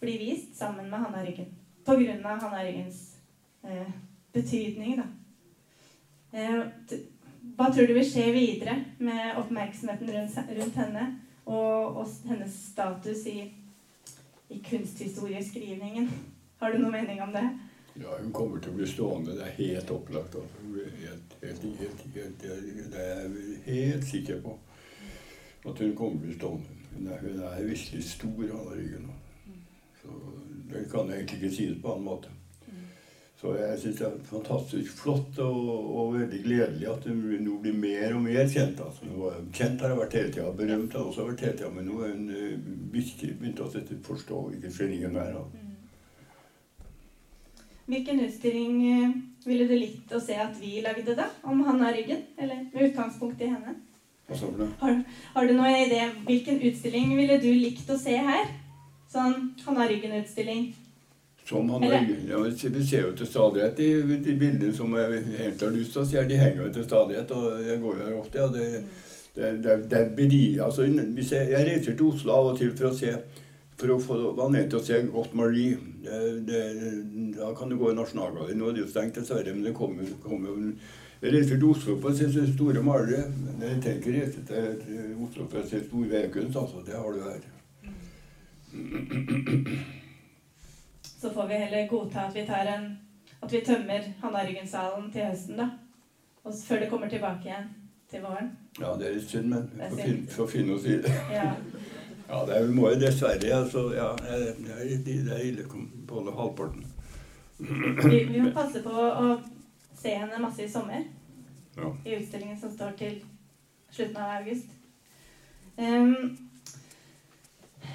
[0.00, 1.48] bli vist sammen med Hanna Ryggen.
[1.84, 3.16] På grunn av Hanna Ryggens
[3.64, 3.88] eh,
[4.32, 5.06] betydning, da.
[6.32, 6.98] Eh,
[7.56, 11.06] hva tror du vil skje videre med oppmerksomheten rundt, rundt henne
[11.46, 13.48] og, og hennes status i,
[14.52, 16.10] i kunsthistorieskrivningen?
[16.60, 17.46] Har du noen mening om det?
[17.98, 19.34] Ja, hun kommer til å bli stående.
[19.38, 20.36] Det er helt opplagt.
[20.38, 20.62] Altså.
[21.00, 24.54] Helt, helt, helt, det er jeg helt sikker på.
[25.68, 26.76] At hun kommer til stående.
[26.96, 29.10] Hun er, hun er virkelig stor, Hanna Ryggen.
[30.02, 30.18] Så
[30.70, 32.34] det kan jeg egentlig ikke si det på annen måte.
[33.38, 37.76] Så jeg syns det er fantastisk flott og, og veldig gledelig at hun nå blir
[37.78, 38.80] mer og mer kjent.
[38.82, 39.06] Altså.
[39.06, 41.86] Hun kjent har hun vært hele tida, berømt har hun også vært hele tida, men
[41.86, 42.56] nå er hun eh,
[42.96, 43.68] virkelig begynt å
[44.08, 45.38] forstå hvilken stilling hun er.
[45.38, 45.68] Altså.
[47.88, 49.14] Hvilken utstilling eh,
[49.46, 51.30] ville du likt å se at vi lagde, da?
[51.46, 52.26] Om Hanna Ryggen?
[52.42, 53.78] Eller med utgangspunkt i henne?
[54.28, 55.02] Har,
[55.34, 56.02] har du noen idé?
[56.26, 58.50] Hvilken utstilling ville du likt å se her?
[59.08, 60.74] Sånn Hanna Ryggen-utstilling.
[61.48, 65.22] Som han Eller- har, ja, Vi ser jo til stadighet de, de bildene som jeg
[65.22, 66.24] egentlig har lyst til å se.
[66.28, 68.38] De henger jo til stadighet, og jeg går jo her ofte.
[68.38, 68.84] Ja, det,
[69.34, 70.84] det, det, det blir, altså,
[71.16, 73.16] hvis jeg, jeg reiser til Oslo av og til for å se
[73.78, 75.76] for å få anledning til å se godt Marie.
[76.02, 76.62] Det, det,
[77.36, 78.58] da kan du gå i Nasjonalgalleriet.
[78.58, 80.72] Nå er det jo stengt, dessverre, men det kommer, kommer jo
[81.22, 83.24] reiser til Oslo for å se se store malere.
[83.46, 86.56] Men jeg trenger ikke reise til Oslo for å se stor vedkunst.
[86.62, 87.42] Altså, det har du her.
[91.18, 92.88] Så får vi heller godta at vi tar en
[93.42, 95.68] At vi tømmer Hanna Ryggen-salen til høsten, da.
[96.42, 97.68] Og før det kommer tilbake igjen
[98.10, 98.48] til våren.
[98.80, 101.14] Ja, det er litt synd, men vi får fin, får finne oss i det.
[101.32, 101.52] Ja.
[102.28, 105.62] Ja, det er, vi må jo dessverre altså, ja, det er, det er ille
[106.08, 106.82] på halvparten.
[107.58, 109.30] Vi, vi må passe på å
[109.98, 111.04] se henne masse i sommer.
[111.76, 111.92] Ja.
[112.04, 113.20] I utstillingen som står til
[113.90, 114.74] slutten av august.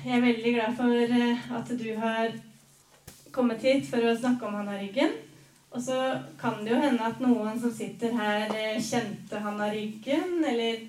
[0.04, 2.32] Jeg er veldig glad for eh, at du har
[3.36, 5.12] kommet hit for å snakke om Hanna Ryggen.
[5.74, 5.98] Og så
[6.40, 10.84] kan det jo hende at noen som sitter her, eh, kjente Hanna Ryggen, eller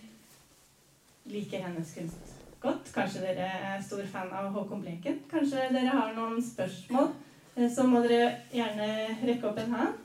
[1.31, 2.35] liker hennes kunst
[2.65, 2.91] godt.
[2.95, 5.21] Kanskje dere er stor fan av Håkon Bleken.
[5.31, 7.13] Kanskje dere har noen spørsmål.
[7.57, 8.89] Eh, Så må dere gjerne
[9.25, 10.04] rekke opp en hånd.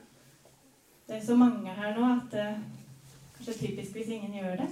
[1.10, 2.42] Det er så mange her nå at det
[3.34, 4.68] kanskje er typisk hvis ingen gjør det.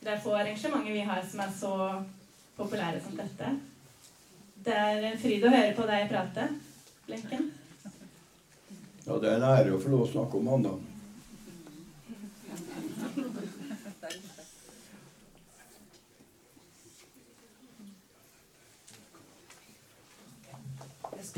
[0.00, 1.72] Det er få arrangementer vi har som er så
[2.56, 3.50] populære som dette.
[4.64, 6.48] Det er en fryd å høre på deg prate,
[7.04, 7.44] Blenken.
[9.04, 10.74] Ja, det er en ære å få lov å snakke om han, da.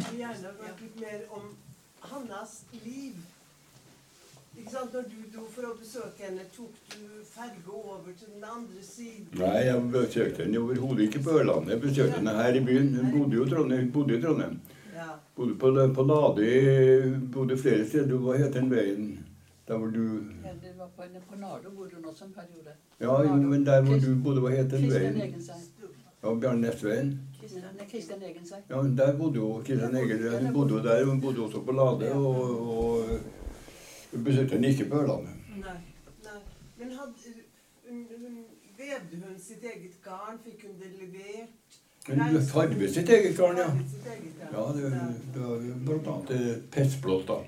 [0.06, 1.48] Skulle gjerne vært litt mer om
[2.06, 2.52] Hannas
[2.84, 3.16] liv.
[4.56, 4.94] Ikke sant?
[4.94, 9.26] Når du dro for å besøke henne, tok du ferge over til den andre siden?
[9.36, 11.74] Nei, jeg besøkte henne overhodet ikke på Ørlandet.
[11.74, 12.94] Jeg besøkte henne her i byen.
[12.96, 13.92] Hun bodde jo i Trondheim.
[13.92, 14.56] Bodde i Trondheim.
[14.96, 15.10] Ja.
[15.36, 16.50] Bodde på, på Lade,
[17.34, 18.16] bodde flere steder.
[18.22, 19.10] Hva het den veien?
[19.66, 20.02] Der hvor du
[20.46, 22.76] Ja, det var på, på Nardo bodde hun også en periode.
[23.02, 25.18] Ja, men der hvor du bodde, hva het den veien?
[26.22, 27.16] Ja, Bjarne Næsveien.
[27.90, 28.20] Kristian,
[28.70, 30.30] Ja, der bodde jo Kristian Egil.
[30.40, 31.04] Hun bodde jo der.
[31.04, 32.12] Hun bodde også på Lade.
[32.12, 33.08] Og, og
[34.12, 35.32] hun besøkte henne ikke på Ørlandet.
[35.56, 35.78] Nei.
[36.24, 36.40] Nei.
[36.78, 37.34] Men hadde,
[37.88, 38.38] hun, hun,
[38.78, 40.38] vevde hun sitt eget garn?
[40.44, 41.82] Fikk hun det levert?
[42.08, 43.70] Hun farget sitt eget garn, ja.
[44.52, 44.92] Ja, det,
[45.34, 47.38] det var blant annet pessblått, pestblått, da.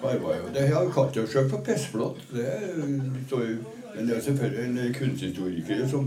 [0.00, 0.50] Farva jo.
[0.54, 2.26] Det har Katja på pessblått.
[2.32, 2.50] Det
[3.26, 3.56] står jo
[3.94, 6.06] Men det er selvfølgelig en kunsthistoriker som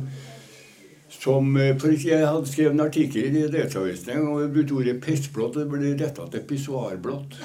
[1.10, 4.74] som eh, for Jeg hadde skrevet en artikkel i Deltakeravisen en gang, og jeg brukte
[4.74, 5.56] ordet pissblått.
[5.56, 7.38] og det ble retta til pissoarblått.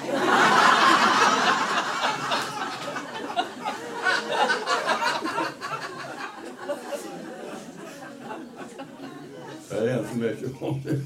[9.69, 10.97] Det er en som vet om det.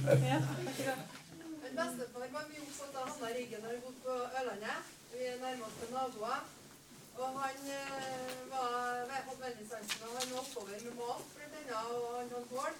[1.61, 4.77] Min bestefar var mye opptatt av Hanna Riggen når vi bodde på Ørlandet.
[5.13, 6.39] Vi er nærmeste naboer.
[7.15, 8.71] Og han eh, var,
[9.27, 10.01] hadde veldig sansen.
[10.03, 11.29] Og han var oppover med mat,
[11.63, 12.73] blant og han hadde kål.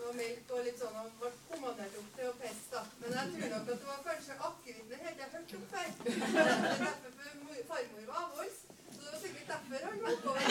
[0.00, 2.72] Så melk og litt sånn, og ble kommandert opp til å peste.
[2.72, 2.80] da.
[3.00, 5.88] Men jeg tror nok at det var kanskje akevitten jeg hadde hørt om før.
[6.04, 7.16] Det er derfor for
[7.70, 8.58] farmor var avholds.
[8.90, 10.44] Så det var sikkert derfor han var oppover.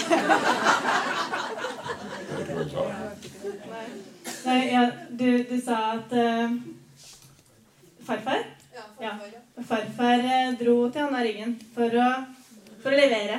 [4.45, 4.83] Nei, ja,
[5.19, 6.49] du, du sa at eh,
[8.07, 8.39] farfar
[8.75, 9.41] Ja, farfar, ja.
[9.71, 12.09] Farfar eh, dro til Hanna Ryggen for å,
[12.83, 13.37] for å levere.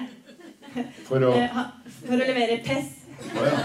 [1.07, 1.51] For å Eh,
[2.05, 3.00] for å levere pess.
[3.21, 3.59] Å ja.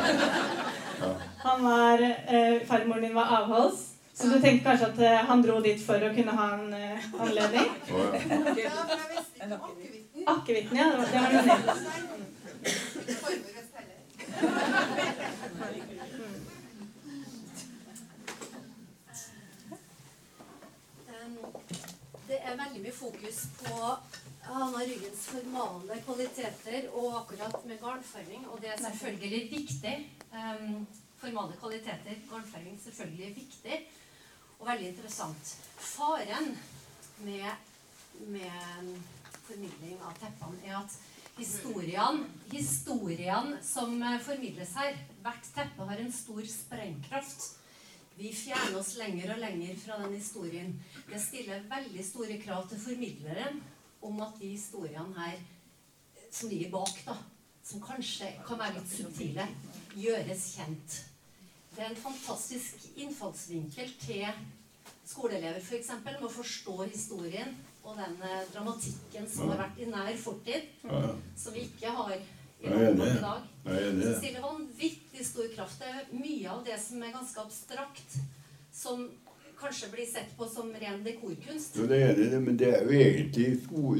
[0.99, 1.11] ja.
[1.45, 3.81] Han var, eh, farmoren din var avholds,
[4.13, 7.09] så du tenkte kanskje at eh, han dro dit for å kunne ha en eh,
[7.19, 7.69] anledning?
[7.91, 8.15] Oh,
[8.59, 8.71] ja.
[10.35, 10.89] Akevitten, ja.
[10.91, 11.75] Det var- det var
[22.27, 23.89] Det er veldig mye fokus på
[24.45, 29.95] Hanna Ryggens formale kvaliteter og akkurat med garnfarging, og det er selvfølgelig viktig.
[30.33, 30.85] Um,
[31.17, 33.79] formale kvaliteter, garnfarging, selvfølgelig viktig
[34.59, 35.55] og veldig interessant.
[35.77, 36.57] Faren
[37.25, 37.49] med,
[38.27, 38.95] med
[39.47, 40.97] formidling av teppene er at
[41.37, 47.49] historiene, historien som eh, formidles her, hvert teppe har en stor sprengkraft.
[48.15, 50.71] Vi fjerner oss lenger og lenger fra den historien.
[51.09, 53.59] Det stiller veldig store krav til formidleren
[54.05, 57.17] om at de historiene her eh, som ligger bak, da,
[57.65, 59.47] som kanskje kan være litt subtile,
[59.95, 60.99] gjøres kjent.
[61.75, 64.27] Det er en fantastisk innfallsvinkel til
[65.05, 65.91] skoleelever f.eks.
[66.03, 67.51] med å forstå historien
[67.85, 70.71] og den eh, dramatikken som har vært i nær fortid,
[71.37, 72.21] som vi ikke har i
[72.65, 73.43] dag.
[73.65, 74.15] Det.
[74.17, 75.81] stiller vanvittig stor kraft.
[75.81, 78.17] Det er mye av det som er ganske abstrakt,
[78.73, 79.05] som
[79.59, 81.77] kanskje blir sett på som ren dekorkunst.
[81.79, 83.47] Jo, det er det, men det er jo egentlig,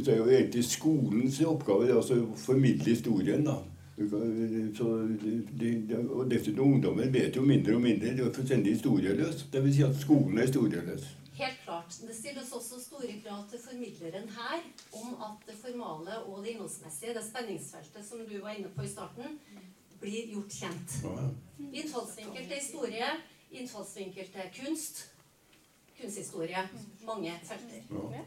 [0.08, 3.46] er jo egentlig skolens oppgave altså å formidle historien.
[3.46, 3.60] da.
[3.96, 4.88] Så
[5.22, 8.12] de, de, de, og dessuten ungdommen vet jo mindre og mindre.
[8.18, 9.46] Det er fullstendig historieløs.
[9.54, 11.06] Det vil si at skolen er historieløs.
[11.36, 11.96] Helt klart.
[12.08, 14.60] Det stilles også store krav til formidleren her
[15.00, 18.92] om at det formale og det innholdsmessige, det spenningsfeltet som du var inne på i
[18.92, 19.40] starten,
[20.00, 21.00] blir gjort kjent.
[21.04, 21.26] Ja.
[21.72, 23.10] Innfallsvinkel til historie,
[23.52, 25.06] innfallsvinkel til kunst,
[26.02, 26.58] kunsthistorie.
[27.06, 27.82] Mange felter.
[27.90, 28.22] Ja.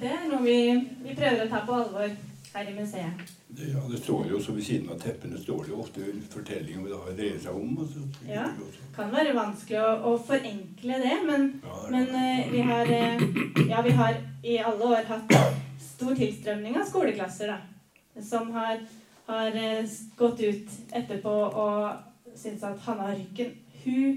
[0.00, 2.10] Det er noe vi, vi prøver å ta på alvor
[2.56, 3.12] her i museet.
[3.48, 6.30] Det, ja, det står jo også ved siden av teppene står det jo ofte fortellinger
[6.32, 7.70] fortelling om hva dreier seg om.
[7.84, 8.00] Altså.
[8.28, 12.20] ja, det kan være vanskelig å, å forenkle det, men, Ja, det men uh,
[12.52, 13.16] vi, har, uh,
[13.70, 14.12] ja, vi har
[14.42, 15.26] i alle år hatt
[15.84, 17.58] stor tilstrømning av skoleklasser da,
[18.24, 18.76] som har,
[19.28, 19.82] har uh,
[20.18, 21.76] gått ut etterpå og
[22.36, 23.50] syntes at Hanna Rykken,
[23.84, 24.12] hun,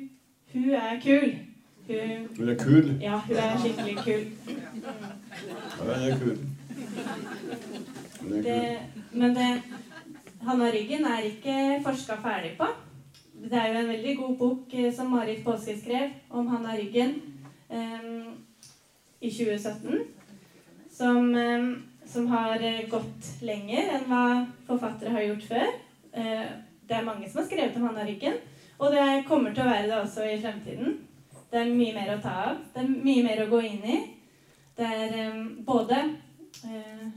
[0.54, 1.36] hun er kul.
[1.88, 2.97] Hun, hun er kul.
[3.02, 4.24] ja, hun er skikkelig kul.
[4.47, 4.70] Ja,
[5.80, 6.38] hun er kul.
[8.30, 8.80] Er Det,
[9.12, 9.62] men det,
[10.41, 12.68] Hanna Ryggen er ikke forska ferdig på.
[13.43, 17.14] Det er jo en veldig god bok eh, som Marit Påske skrev om Hanna Ryggen
[17.70, 18.24] um,
[19.22, 20.00] i 2017.
[20.91, 22.60] Som, um, som har
[22.91, 24.24] gått lenger enn hva
[24.68, 25.72] forfattere har gjort før.
[26.16, 26.47] Uh,
[26.89, 28.39] det er mange som har skrevet om Hanna Ryggen,
[28.80, 30.97] og det kommer til å være det også i fremtiden.
[31.51, 32.59] Det er mye mer å ta av.
[32.73, 33.97] Det er mye mer å gå inn i.
[34.77, 35.97] Det er um, både,
[36.63, 37.07] uh,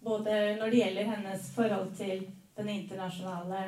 [0.00, 2.22] både når det gjelder hennes forhold til
[2.56, 3.64] den internasjonale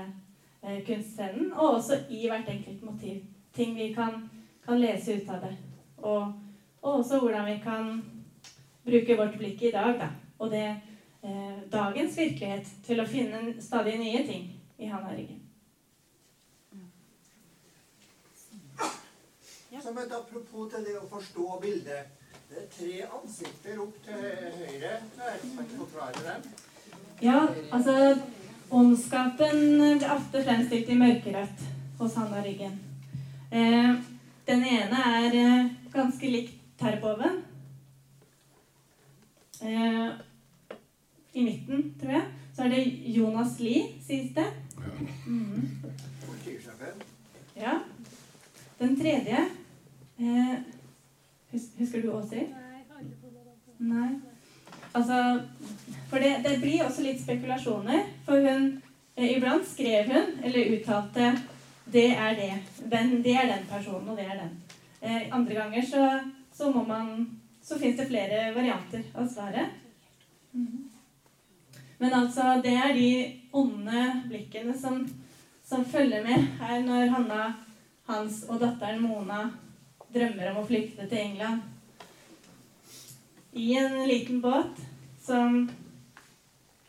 [0.62, 3.20] uh, kunstscenen, og også i hvert enkelt motiv.
[3.52, 4.30] Ting vi kan,
[4.64, 5.52] kan lese ut av det.
[5.98, 6.32] Og,
[6.80, 7.92] og også hvordan vi kan
[8.86, 10.08] bruke vårt blikk i dag, da.
[10.38, 10.64] Og det
[11.20, 14.48] uh, dagens virkelighet til å finne stadig nye ting
[14.78, 15.41] i Hanna Ryggen.
[19.82, 22.10] Som et apropos til det å forstå bildet.
[22.46, 24.90] Det er tre ansikter opp til høyre.
[25.16, 25.38] Der.
[25.42, 26.44] Kan du forklare dem?
[27.22, 27.40] Ja,
[27.74, 27.94] altså
[28.70, 29.56] Ondskapen
[29.98, 31.64] blir ofte fremstilt i mørkerødt
[31.98, 32.76] hos Hanna Ryggen.
[33.50, 33.90] Eh,
[34.46, 37.40] den ene er eh, ganske lik Terboven.
[39.62, 40.12] Eh,
[41.34, 42.84] I midten, tror jeg, så er det
[43.16, 44.46] Jonas Lie, sies det.
[45.26, 45.66] Mm.
[47.56, 47.80] Ja.
[48.78, 49.42] Den tredje
[50.22, 50.58] eh,
[51.78, 52.54] Husker du Åsrid?
[53.78, 54.10] Nei.
[54.92, 55.40] Altså
[56.08, 58.06] For det, det blir også litt spekulasjoner.
[58.26, 58.68] For hun
[59.16, 61.32] eh, Iblant skrev hun, eller uttalte,
[61.92, 62.88] 'Det er det'.
[62.90, 64.62] Den, det er den personen, og det er den.
[65.02, 66.20] Eh, andre ganger så,
[66.52, 69.68] så må man Så fins det flere varianter av svaret.
[70.52, 70.88] Mhm.
[71.98, 75.08] Men altså, det er de onde blikkene som,
[75.64, 77.54] som følger med her når Hanna
[78.08, 79.44] hans og datteren Mona
[80.14, 81.62] drømmer om å flykte til England.
[83.52, 84.80] I en liten båt
[85.22, 85.64] som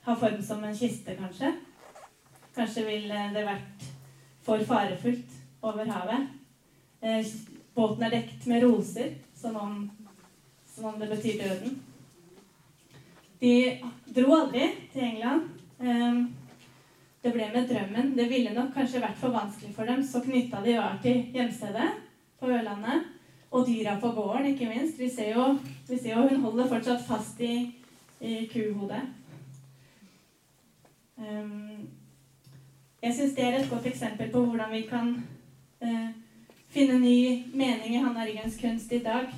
[0.04, 1.54] har form som en kiste, kanskje.
[2.56, 3.88] Kanskje ville det vært
[4.44, 6.30] for farefullt over havet.
[7.02, 7.34] Eh,
[7.76, 9.82] båten er dekt med roser, som om,
[10.76, 11.82] som om det betyr døden.
[13.44, 13.56] De
[14.16, 15.50] dro aldri til England.
[17.24, 18.14] Det ble med drømmen.
[18.16, 21.90] Det ville nok kanskje vært for vanskelig for dem, så knytta de var til hjemstedet
[22.40, 23.13] på Ørlandet.
[23.54, 25.00] Og dyra på gården, ikke minst.
[25.00, 25.44] Vi ser jo,
[25.90, 27.70] vi ser jo hun holder fortsatt fast i,
[28.22, 29.04] i kuhodet.
[31.18, 31.90] Um,
[33.04, 35.14] jeg syns det er et godt eksempel på hvordan vi kan
[35.86, 36.10] uh,
[36.74, 39.30] finne ny mening i Hanna Ryggens kunst i dag.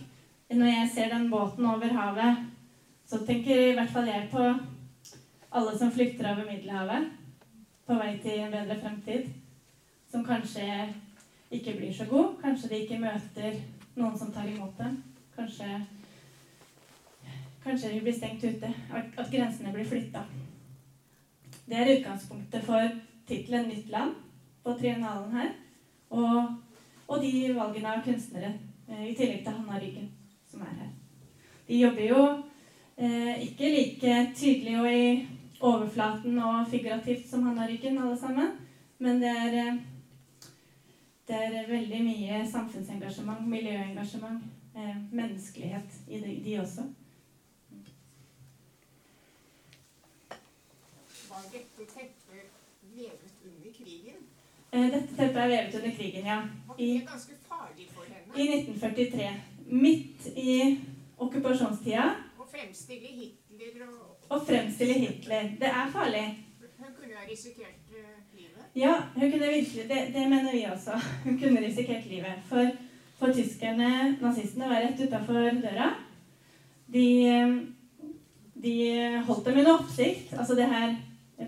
[0.49, 2.38] Når jeg ser den båten over havet,
[3.05, 4.47] så tenker i hvert fall jeg på
[5.51, 7.11] alle som flykter over Middelhavet
[7.86, 9.28] på vei til en bedre fremtid.
[10.11, 10.93] Som kanskje
[11.51, 12.38] ikke blir så god.
[12.41, 13.59] Kanskje de ikke møter
[13.96, 14.98] noen som tar imot dem.
[15.36, 15.82] Kanskje,
[17.64, 18.74] kanskje de blir stengt ute.
[18.91, 20.24] At grensene blir flytta.
[21.66, 22.89] Det er utgangspunktet for
[23.28, 24.16] tittelen 'Nytt land'
[24.64, 25.50] på triennalen her.
[26.10, 26.48] Og,
[27.08, 28.54] og de valgene av kunstnere,
[28.89, 30.12] eh, i tillegg til Hanna Ryggen,
[30.52, 30.91] som er her.
[31.68, 32.22] De jobber jo
[32.98, 35.28] eh, ikke like tydelig og i
[35.60, 38.52] overflaten og figurativt som Hanna Ryggen, alle sammen.
[39.00, 39.82] Men det er, eh,
[41.28, 44.43] det er veldig mye samfunnsengasjement, miljøengasjement,
[44.76, 46.82] eh, menneskelighet i de, de også.
[51.30, 52.51] Var dette teppet
[52.95, 54.21] vevet under krigen?
[54.71, 56.38] Eh, dette teppet er vevet under krigen, ja.
[56.67, 59.32] Var I, det ganske farlig for henne I 1943.
[59.65, 60.80] Midt i
[61.17, 62.05] okkupasjonstida.
[62.38, 65.55] å fremstille Hitler og Å fremstille Hitler.
[65.59, 66.26] Det er farlig.
[66.61, 67.85] Hun kunne ha risikert.
[68.76, 70.91] Ja, hun kunne virkelig, det, det mener vi også.
[71.23, 72.34] Hun kunne risikert livet.
[72.49, 72.67] For,
[73.19, 75.93] for tyskerne, nazistene, var rett utafor døra.
[76.93, 77.05] De,
[78.63, 78.73] de
[79.28, 80.95] holdt dem under oppsikt, altså det her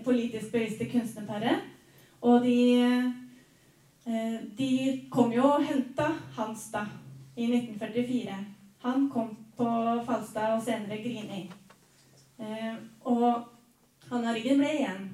[0.04, 1.60] politisk bevisste kunstnerparet.
[2.20, 2.80] Og de,
[4.06, 4.70] eh, de
[5.10, 6.08] kom jo og henta
[6.38, 6.86] Hans da,
[7.36, 8.40] i 1944.
[8.86, 9.68] Han kom på
[10.06, 11.44] Falstad og senere Grini.
[12.40, 12.74] Eh,
[13.04, 13.44] og
[14.08, 15.08] Hanna Ryggen ble igjen.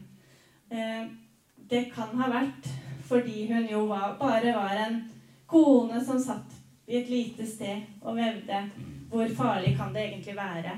[1.71, 2.69] Det kan ha vært
[3.05, 5.01] fordi hun jo var, bare var en
[5.47, 6.55] kone som satt
[6.89, 8.61] i et lite sted og vevde.
[9.11, 10.73] Hvor farlig kan det egentlig være?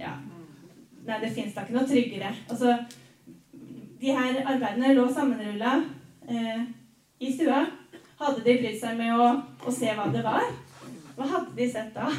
[0.00, 0.16] Ja.
[1.06, 2.32] Nei, det fins da ikke noe tryggere.
[2.50, 2.74] Altså,
[4.00, 5.76] de her arbeidene lå sammenrulla
[6.28, 6.66] eh,
[7.20, 7.62] i stua.
[8.20, 9.30] Hadde de brydd seg med å,
[9.64, 10.50] å se hva det var?
[11.16, 12.10] Hva hadde de sett da?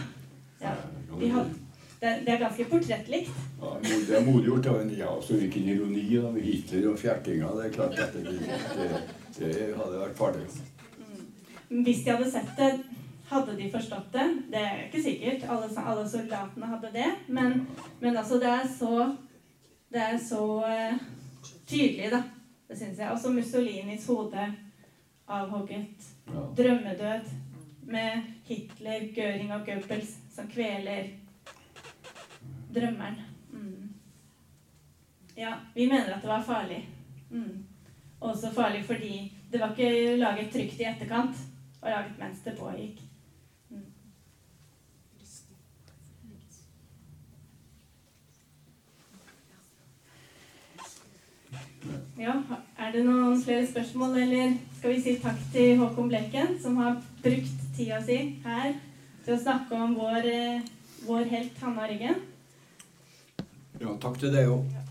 [0.61, 0.73] Ja,
[1.19, 1.59] de hadde,
[2.01, 3.41] det, det er ganske portrettlikt.
[3.61, 7.51] Ja, det er modig gjort av en ja, så hvilken ironi da, Hitler og fjertinga.
[7.59, 8.23] Det er klart at det,
[8.79, 8.87] det,
[9.37, 10.47] det hadde vært farlig.
[11.69, 12.71] Hvis de hadde sett det,
[13.29, 14.25] hadde de forstått det.
[14.49, 15.45] Det er ikke sikkert.
[15.53, 17.07] Alle, alle soldatene hadde det.
[17.27, 17.55] Men,
[18.01, 19.11] men altså, det er så
[19.91, 20.99] Det er så uh,
[21.67, 22.23] tydelig, da.
[22.67, 23.11] Det syns jeg.
[23.11, 24.49] Også Mussolinis hode
[25.27, 26.11] avhogget.
[26.27, 26.45] Ja.
[26.57, 27.33] Drømmedød
[27.91, 31.11] med Hitler, Göring og Goebbels som kveler
[32.75, 33.21] drømmeren.
[33.51, 33.93] Mm.
[35.37, 36.81] Ja, vi mener at det var farlig.
[37.29, 37.65] Mm.
[38.19, 41.47] Også farlig fordi det var ikke laget trygt i etterkant.
[41.81, 43.01] og laget mens det pågikk.
[43.69, 43.85] Mm.
[52.19, 52.33] Ja,
[52.77, 56.99] er det noen flere spørsmål, eller skal vi si takk til Håkon Bleken, som har
[57.23, 58.75] brukt tida si her
[59.25, 60.61] til å snakke om vår, eh,
[61.07, 62.21] vår helt, Hanna Ryggen?
[63.81, 64.65] Ja, takk til deg òg.
[64.75, 64.90] Ja.